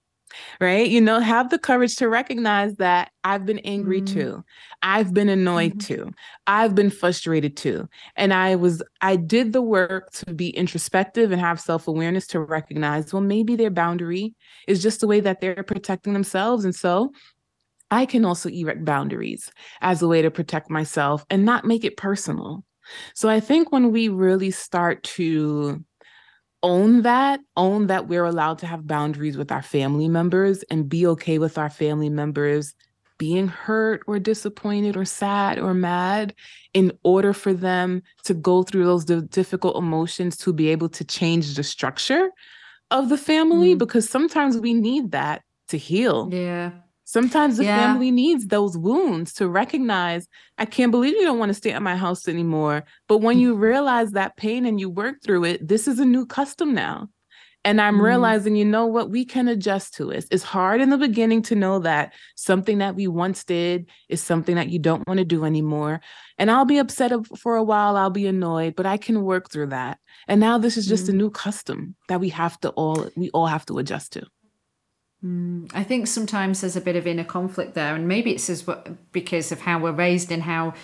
[0.60, 0.88] right?
[0.88, 4.14] You know, have the courage to recognize that I've been angry mm-hmm.
[4.14, 4.44] too.
[4.82, 5.94] I've been annoyed mm-hmm.
[5.94, 6.10] too.
[6.46, 7.88] I've been frustrated too.
[8.16, 12.40] And I was, I did the work to be introspective and have self awareness to
[12.40, 14.34] recognize, well, maybe their boundary
[14.66, 16.64] is just the way that they're protecting themselves.
[16.64, 17.12] And so
[17.90, 19.50] I can also erect boundaries
[19.80, 22.64] as a way to protect myself and not make it personal.
[23.14, 25.84] So I think when we really start to
[26.62, 31.06] own that, own that we're allowed to have boundaries with our family members and be
[31.06, 32.74] okay with our family members
[33.18, 36.34] being hurt or disappointed or sad or mad
[36.72, 41.56] in order for them to go through those difficult emotions to be able to change
[41.56, 42.30] the structure
[42.90, 43.78] of the family mm.
[43.78, 46.28] because sometimes we need that to heal.
[46.32, 46.70] Yeah.
[47.08, 47.78] Sometimes the yeah.
[47.78, 50.28] family needs those wounds to recognize,
[50.58, 52.84] I can't believe you don't want to stay at my house anymore.
[53.08, 56.26] But when you realize that pain and you work through it, this is a new
[56.26, 57.08] custom now.
[57.64, 58.02] And I'm mm.
[58.02, 60.26] realizing, you know what, we can adjust to it.
[60.30, 64.56] It's hard in the beginning to know that something that we once did is something
[64.56, 66.02] that you don't want to do anymore.
[66.36, 69.68] And I'll be upset for a while, I'll be annoyed, but I can work through
[69.68, 69.96] that.
[70.26, 71.14] And now this is just mm.
[71.14, 74.26] a new custom that we have to all we all have to adjust to.
[75.24, 78.66] Mm, I think sometimes there's a bit of inner conflict there, and maybe it's as
[78.66, 80.74] well because of how we're raised and how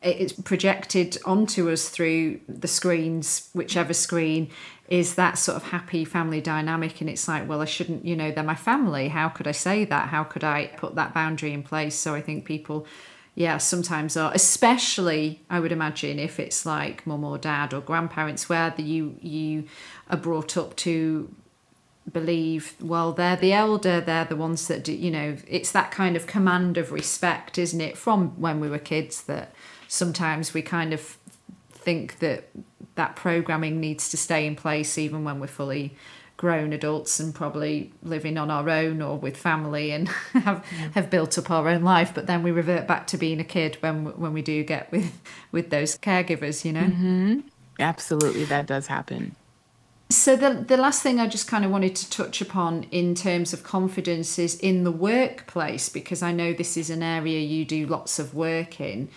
[0.00, 4.50] it's projected onto us through the screens, whichever screen
[4.88, 7.00] is that sort of happy family dynamic.
[7.00, 9.08] And it's like, well, I shouldn't, you know, they're my family.
[9.08, 10.10] How could I say that?
[10.10, 11.94] How could I put that boundary in place?
[11.94, 12.86] So I think people,
[13.34, 18.46] yeah, sometimes are, especially I would imagine if it's like mum or dad or grandparents,
[18.46, 19.64] where the, you you
[20.10, 21.34] are brought up to
[22.12, 26.16] believe well they're the elder they're the ones that do you know it's that kind
[26.16, 29.54] of command of respect isn't it from when we were kids that
[29.88, 31.16] sometimes we kind of
[31.70, 32.48] think that
[32.94, 35.96] that programming needs to stay in place even when we're fully
[36.36, 40.88] grown adults and probably living on our own or with family and have yeah.
[40.94, 43.76] have built up our own life but then we revert back to being a kid
[43.80, 45.20] when when we do get with
[45.52, 47.40] with those caregivers you know mm-hmm.
[47.78, 49.34] absolutely that does happen
[50.10, 53.52] so the the last thing I just kind of wanted to touch upon in terms
[53.52, 57.86] of confidence is in the workplace because I know this is an area you do
[57.86, 59.08] lots of work in.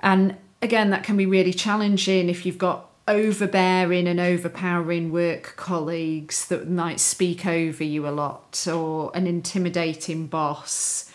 [0.00, 6.46] And again that can be really challenging if you've got overbearing and overpowering work colleagues
[6.46, 11.10] that might speak over you a lot or an intimidating boss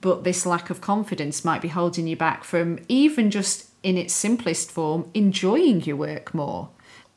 [0.00, 4.14] but this lack of confidence might be holding you back from even just in its
[4.14, 6.70] simplest form enjoying your work more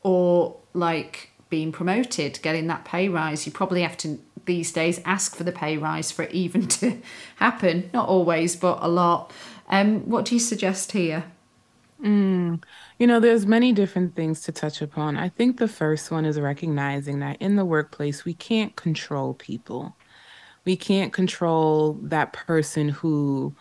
[0.03, 3.45] or like being promoted, getting that pay rise.
[3.45, 7.01] You probably have to these days ask for the pay rise for it even to
[7.37, 7.89] happen.
[7.93, 9.31] Not always, but a lot.
[9.69, 11.25] Um, what do you suggest here?
[12.03, 12.63] Mm,
[12.97, 15.17] you know, there's many different things to touch upon.
[15.17, 19.95] I think the first one is recognizing that in the workplace, we can't control people.
[20.65, 23.53] We can't control that person who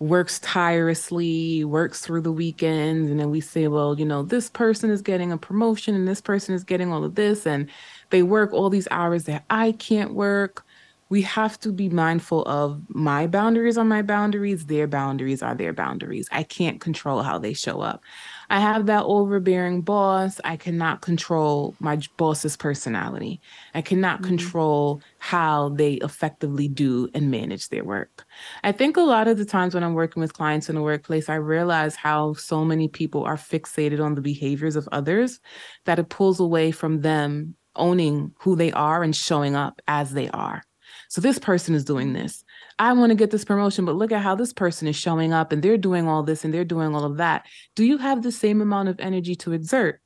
[0.00, 4.90] works tirelessly, works through the weekends, and then we say, well, you know, this person
[4.90, 7.68] is getting a promotion and this person is getting all of this, and
[8.08, 10.64] they work all these hours that I can't work.
[11.10, 15.72] We have to be mindful of my boundaries are my boundaries, their boundaries are their
[15.72, 16.28] boundaries.
[16.32, 18.02] I can't control how they show up.
[18.50, 20.40] I have that overbearing boss.
[20.42, 23.40] I cannot control my boss's personality.
[23.74, 24.26] I cannot mm-hmm.
[24.28, 28.26] control how they effectively do and manage their work.
[28.64, 31.28] I think a lot of the times when I'm working with clients in the workplace,
[31.28, 35.38] I realize how so many people are fixated on the behaviors of others
[35.84, 40.28] that it pulls away from them owning who they are and showing up as they
[40.30, 40.62] are.
[41.08, 42.44] So this person is doing this.
[42.80, 45.52] I want to get this promotion, but look at how this person is showing up
[45.52, 47.44] and they're doing all this and they're doing all of that.
[47.76, 50.00] Do you have the same amount of energy to exert?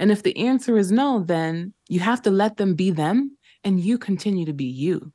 [0.00, 3.78] And if the answer is no, then you have to let them be them and
[3.78, 5.12] you continue to be you.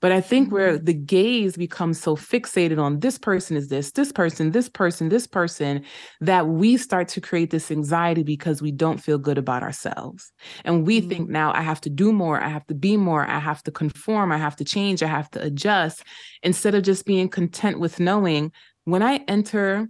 [0.00, 0.84] But I think where mm-hmm.
[0.84, 5.26] the gaze becomes so fixated on this person is this, this person, this person, this
[5.26, 5.84] person,
[6.20, 10.32] that we start to create this anxiety because we don't feel good about ourselves.
[10.64, 11.08] And we mm-hmm.
[11.08, 13.70] think now I have to do more, I have to be more, I have to
[13.70, 16.04] conform, I have to change, I have to adjust,
[16.42, 18.52] instead of just being content with knowing
[18.84, 19.88] when I enter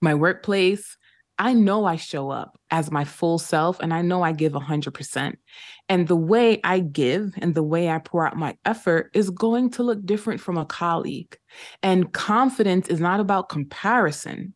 [0.00, 0.96] my workplace,
[1.38, 5.34] I know I show up as my full self and I know I give 100%.
[5.88, 9.70] And the way I give and the way I pour out my effort is going
[9.72, 11.36] to look different from a colleague.
[11.82, 14.54] And confidence is not about comparison.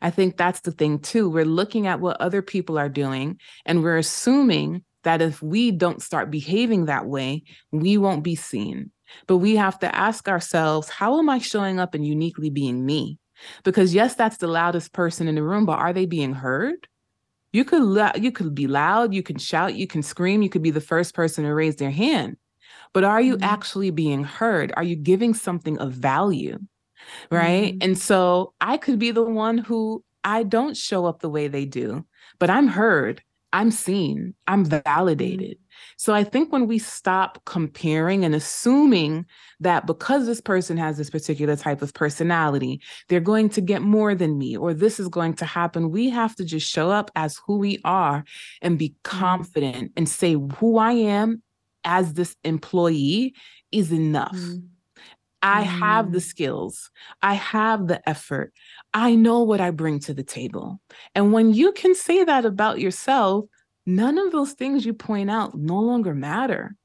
[0.00, 1.28] I think that's the thing too.
[1.28, 6.02] We're looking at what other people are doing and we're assuming that if we don't
[6.02, 8.90] start behaving that way, we won't be seen.
[9.26, 13.18] But we have to ask ourselves, how am I showing up and uniquely being me?
[13.64, 16.86] Because yes, that's the loudest person in the room, but are they being heard?
[17.52, 20.70] You could you could be loud, you can shout, you can scream, you could be
[20.70, 22.36] the first person to raise their hand.
[22.92, 23.44] But are you mm-hmm.
[23.44, 24.72] actually being heard?
[24.76, 26.58] Are you giving something of value?
[27.30, 27.74] Right?
[27.74, 27.82] Mm-hmm.
[27.82, 31.64] And so I could be the one who I don't show up the way they
[31.64, 32.04] do,
[32.38, 33.22] but I'm heard,
[33.52, 34.78] I'm seen, I'm mm-hmm.
[34.84, 35.58] validated.
[35.96, 39.26] So I think when we stop comparing and assuming
[39.60, 44.14] that because this person has this particular type of personality, they're going to get more
[44.14, 47.40] than me or this is going to happen, we have to just show up as
[47.46, 48.24] who we are
[48.62, 49.18] and be mm-hmm.
[49.18, 51.42] confident and say who I am
[51.84, 53.34] as this employee
[53.72, 54.36] is enough.
[54.36, 54.68] Mm.
[55.42, 56.22] I have the mm.
[56.22, 56.90] skills.
[57.22, 58.52] I have the effort.
[58.92, 60.80] I know what I bring to the table.
[61.14, 63.46] And when you can say that about yourself,
[63.86, 66.76] none of those things you point out no longer matter.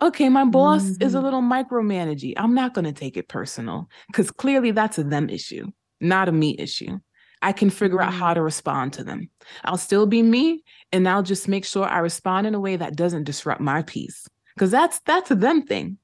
[0.00, 1.02] Okay, my boss mm-hmm.
[1.02, 1.24] is a mm-hmm.
[1.24, 2.34] little micromanaging.
[2.36, 5.68] I'm not going to take it personal because clearly that's a them issue,
[6.00, 6.98] not a me issue.
[7.40, 8.08] I can figure mm-hmm.
[8.08, 8.34] out how mm.
[8.34, 9.30] to respond to them.
[9.64, 12.96] I'll still be me and I'll just make sure I respond in a way that
[12.96, 15.98] doesn't disrupt my peace because that's that's a them thing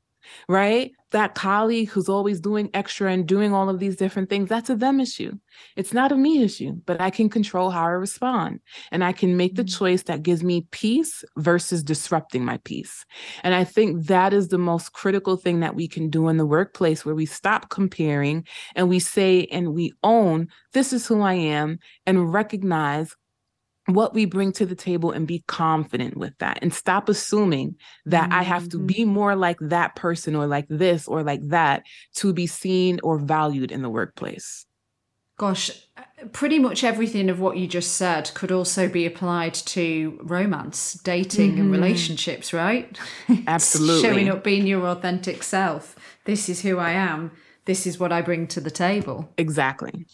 [0.48, 0.92] right?
[1.10, 4.76] That colleague who's always doing extra and doing all of these different things, that's a
[4.76, 5.32] them issue.
[5.76, 8.60] It's not a me issue, but I can control how I respond.
[8.92, 9.76] And I can make the mm-hmm.
[9.76, 13.04] choice that gives me peace versus disrupting my peace.
[13.42, 16.46] And I think that is the most critical thing that we can do in the
[16.46, 21.34] workplace where we stop comparing and we say and we own this is who I
[21.34, 23.16] am and recognize
[23.88, 27.76] what we bring to the table and be confident with that and stop assuming
[28.06, 28.38] that mm-hmm.
[28.38, 28.86] I have to mm-hmm.
[28.86, 31.84] be more like that person or like this or like that
[32.16, 34.66] to be seen or valued in the workplace.
[35.38, 35.70] Gosh,
[36.32, 41.52] pretty much everything of what you just said could also be applied to romance, dating,
[41.52, 41.60] mm-hmm.
[41.60, 42.98] and relationships, right?
[43.46, 44.02] Absolutely.
[44.02, 45.94] Showing up being your authentic self.
[46.24, 47.30] This is who I am.
[47.66, 49.28] This is what I bring to the table.
[49.38, 50.06] Exactly.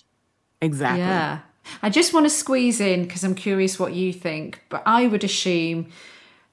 [0.61, 1.01] Exactly.
[1.01, 1.41] Yeah.
[1.83, 5.25] I just want to squeeze in because I'm curious what you think, but I would
[5.25, 5.89] assume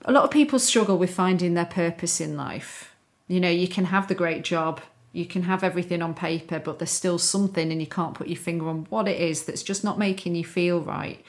[0.05, 2.93] a lot of people struggle with finding their purpose in life.
[3.27, 4.81] You know, you can have the great job,
[5.13, 8.37] you can have everything on paper, but there's still something and you can't put your
[8.37, 11.23] finger on what it is that's just not making you feel right.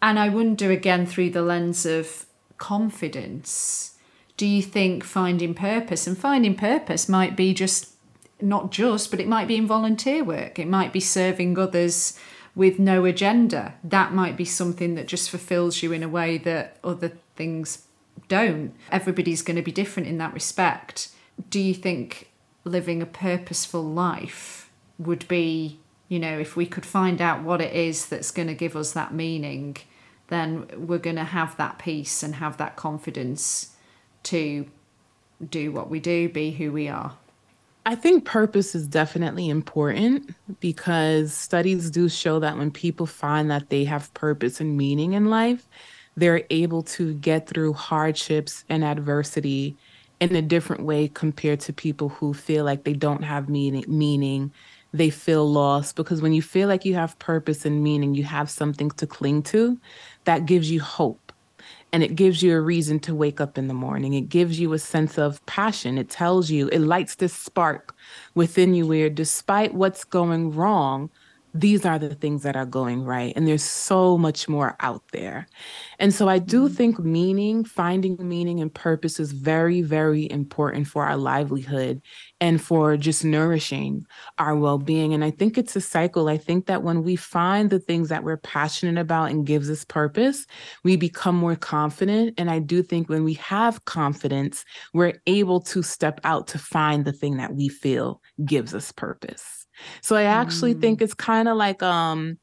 [0.00, 2.26] And I wonder again through the lens of
[2.58, 3.96] confidence,
[4.36, 7.92] do you think finding purpose and finding purpose might be just
[8.40, 12.18] not just, but it might be in volunteer work, it might be serving others
[12.56, 13.74] with no agenda.
[13.84, 17.86] That might be something that just fulfills you in a way that other things
[18.28, 18.74] don't.
[18.90, 21.10] Everybody's going to be different in that respect.
[21.50, 22.30] Do you think
[22.64, 25.78] living a purposeful life would be,
[26.08, 28.92] you know, if we could find out what it is that's going to give us
[28.92, 29.76] that meaning,
[30.28, 33.76] then we're going to have that peace and have that confidence
[34.24, 34.66] to
[35.46, 37.16] do what we do, be who we are.
[37.86, 43.70] I think purpose is definitely important because studies do show that when people find that
[43.70, 45.68] they have purpose and meaning in life,
[46.16, 49.78] they're able to get through hardships and adversity
[50.18, 54.52] in a different way compared to people who feel like they don't have meaning meaning.
[54.92, 58.50] They feel lost because when you feel like you have purpose and meaning you have
[58.50, 59.78] something to cling to
[60.24, 61.25] that gives you hope
[61.92, 64.14] and it gives you a reason to wake up in the morning.
[64.14, 65.98] It gives you a sense of passion.
[65.98, 67.94] It tells you it lights this spark
[68.34, 71.10] within you where despite what's going wrong
[71.60, 73.32] these are the things that are going right.
[73.36, 75.46] And there's so much more out there.
[75.98, 76.74] And so I do mm-hmm.
[76.74, 82.02] think meaning, finding meaning and purpose is very, very important for our livelihood
[82.40, 84.06] and for just nourishing
[84.38, 85.14] our well being.
[85.14, 86.28] And I think it's a cycle.
[86.28, 89.84] I think that when we find the things that we're passionate about and gives us
[89.84, 90.46] purpose,
[90.84, 92.34] we become more confident.
[92.38, 97.04] And I do think when we have confidence, we're able to step out to find
[97.04, 99.65] the thing that we feel gives us purpose.
[100.00, 100.80] So I actually mm.
[100.80, 102.38] think it's kind of like um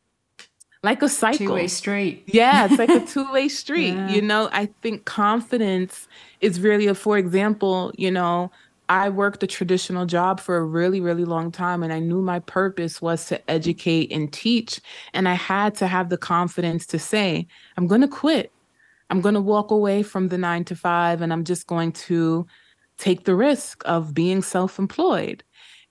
[0.83, 1.47] like a cycle.
[1.47, 2.23] Two-way street.
[2.27, 3.93] Yeah, it's like a two-way street.
[3.93, 4.09] yeah.
[4.09, 6.07] You know, I think confidence
[6.41, 8.51] is really a for example, you know,
[8.89, 12.39] I worked a traditional job for a really, really long time, and I knew my
[12.39, 14.81] purpose was to educate and teach.
[15.13, 18.51] And I had to have the confidence to say, I'm going to quit.
[19.09, 22.45] I'm going to walk away from the nine to five, and I'm just going to
[22.97, 25.43] take the risk of being self employed.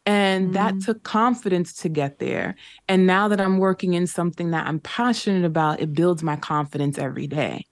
[0.04, 0.54] And mm-hmm.
[0.54, 2.56] that took confidence to get there.
[2.88, 6.98] And now that I'm working in something that I'm passionate about, it builds my confidence
[6.98, 7.66] every day.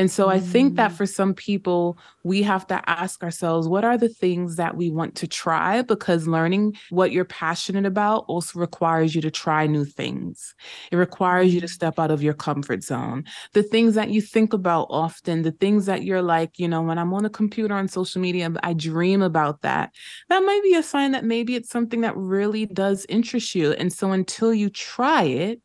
[0.00, 0.30] And so mm.
[0.30, 0.94] I think that mm.
[0.94, 5.14] for some people, we have to ask ourselves, what are the things that we want
[5.16, 5.82] to try?
[5.82, 10.54] Because learning what you're passionate about also requires you to try new things.
[10.90, 11.70] It requires you to mm.
[11.70, 13.24] step out of your comfort zone.
[13.52, 16.96] The things that you think about often, the things that you're like, you know, when
[16.96, 19.92] I'm on a computer on social media, I dream about that.
[20.30, 23.72] That might be a sign that maybe it's something that really does interest you.
[23.72, 25.60] And so until you try it,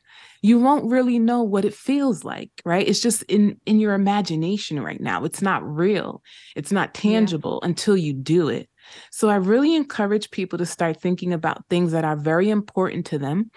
[0.46, 2.88] you won't really know what it feels like right?
[2.88, 5.24] It's just in in your imagination right now.
[5.24, 6.22] It's not real.
[6.56, 7.70] It's not tangible yeah.
[7.70, 8.70] until you do it.
[9.12, 13.18] So i really encourage people to start thinking about things that are very important to
[13.18, 13.50] them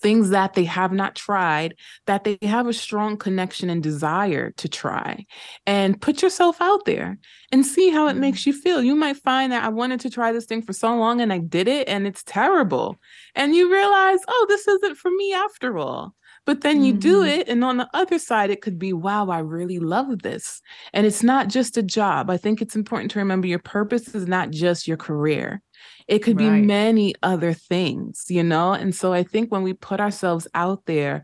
[0.00, 1.74] things that they have not tried,
[2.06, 5.26] that they have a strong connection and desire to try.
[5.66, 7.18] And put yourself out there
[7.52, 8.20] and see how it mm-hmm.
[8.20, 8.82] makes you feel.
[8.82, 11.38] You might find that I wanted to try this thing for so long and I
[11.38, 12.98] did it and it's terrible.
[13.34, 16.14] And you realize, oh, this isn't for me after all.
[16.46, 17.00] But then you mm-hmm.
[17.00, 20.60] do it, and on the other side, it could be, wow, I really love this.
[20.92, 22.30] And it's not just a job.
[22.30, 25.62] I think it's important to remember your purpose is not just your career.
[26.08, 26.50] It could right.
[26.50, 28.72] be many other things, you know?
[28.72, 31.22] And so I think when we put ourselves out there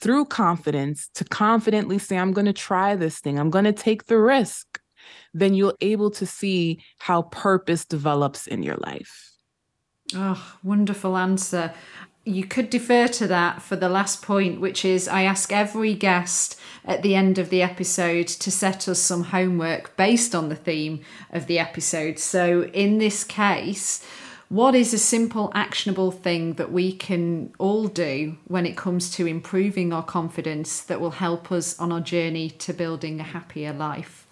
[0.00, 4.06] through confidence to confidently say, I'm going to try this thing, I'm going to take
[4.06, 4.80] the risk,
[5.34, 9.32] then you're able to see how purpose develops in your life.
[10.14, 11.72] Oh, wonderful answer
[12.30, 16.58] you could defer to that for the last point, which is I ask every guest
[16.84, 21.00] at the end of the episode to set us some homework based on the theme
[21.30, 22.18] of the episode.
[22.18, 24.04] So, in this case,
[24.48, 29.26] what is a simple, actionable thing that we can all do when it comes to
[29.26, 34.26] improving our confidence that will help us on our journey to building a happier life?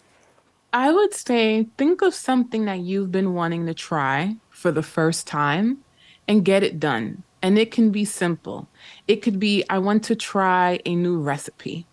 [0.72, 5.26] I would say think of something that you've been wanting to try for the first
[5.26, 5.78] time
[6.26, 8.68] and get it done and it can be simple.
[9.06, 11.86] It could be I want to try a new recipe.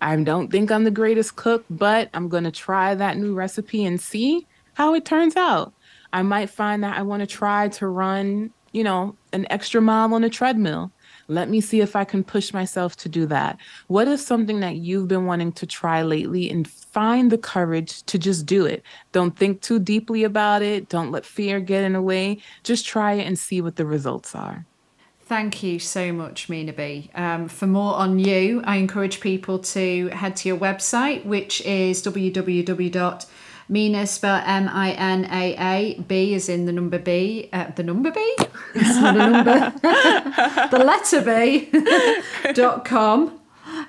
[0.00, 3.84] I don't think I'm the greatest cook, but I'm going to try that new recipe
[3.84, 5.72] and see how it turns out.
[6.12, 10.14] I might find that I want to try to run, you know, an extra mile
[10.14, 10.92] on a treadmill.
[11.30, 13.58] Let me see if I can push myself to do that.
[13.88, 18.18] What is something that you've been wanting to try lately and find the courage to
[18.18, 18.82] just do it?
[19.12, 20.88] Don't think too deeply about it.
[20.88, 22.38] Don't let fear get in the way.
[22.62, 24.64] Just try it and see what the results are.
[25.28, 27.10] Thank you so much, Minaa B.
[27.14, 32.02] Um, for more on you, I encourage people to head to your website, which is
[32.02, 33.26] www
[33.70, 36.00] Minaa spelled M I N A A.
[36.00, 37.50] B is in the number B.
[37.52, 38.36] Uh, the number B?
[38.74, 39.74] It's not a number.
[40.70, 41.68] the letter B.
[42.54, 43.37] dot com.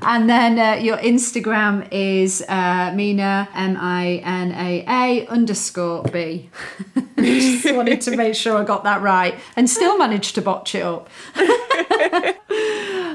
[0.01, 6.49] And then uh, your Instagram is uh, Minaa M I N A A underscore B.
[7.17, 10.83] Just wanted to make sure I got that right, and still managed to botch it
[10.83, 11.09] up.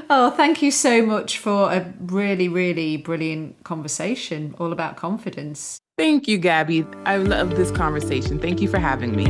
[0.09, 5.79] oh, thank you so much for a really, really brilliant conversation all about confidence.
[5.97, 6.85] Thank you, Gabby.
[7.05, 8.37] I love this conversation.
[8.37, 9.25] Thank you for having me.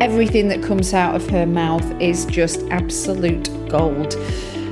[0.00, 4.16] Everything that comes out of her mouth is just absolute gold.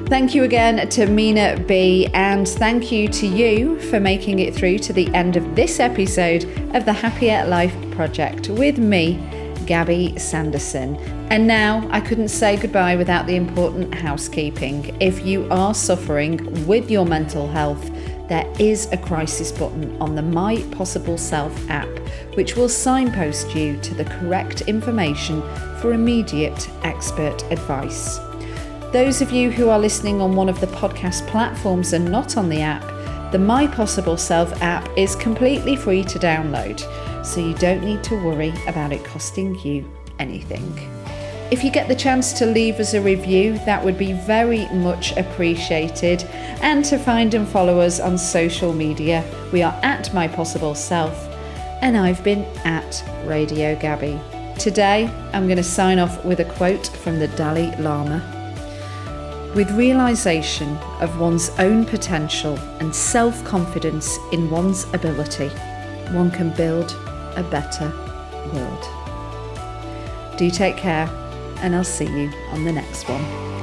[0.09, 4.79] Thank you again to Minaa B, and thank you to you for making it through
[4.79, 6.45] to the end of this episode
[6.77, 9.19] of the Happier Life Project with me,
[9.67, 10.95] Gabby Sanderson.
[11.33, 14.97] And now I couldn't say goodbye without the important housekeeping.
[15.01, 17.91] If you are suffering with your mental health,
[18.29, 21.89] there is a crisis button on the My Possible Self app,
[22.35, 25.43] which will signpost you to the correct information
[25.81, 28.21] for immediate expert advice.
[28.97, 32.49] Those of you who are listening on one of the podcast platforms and not on
[32.49, 32.83] the app,
[33.31, 36.81] the My Possible Self app is completely free to download,
[37.23, 39.87] so you don't need to worry about it costing you
[40.19, 40.65] anything.
[41.51, 45.15] If you get the chance to leave us a review, that would be very much
[45.19, 46.25] appreciated.
[46.63, 49.23] And to find and follow us on social media,
[49.53, 51.23] we are at My Possible Self,
[51.83, 54.19] and I've been at Radio Gabby.
[54.59, 58.36] Today, I'm going to sign off with a quote from the Dalai Lama.
[59.57, 65.49] With realization of one's own potential and self confidence in one's ability,
[66.13, 66.91] one can build
[67.37, 67.89] a better
[68.53, 70.37] world.
[70.37, 71.09] Do take care
[71.63, 73.56] and I'll see you on the next one.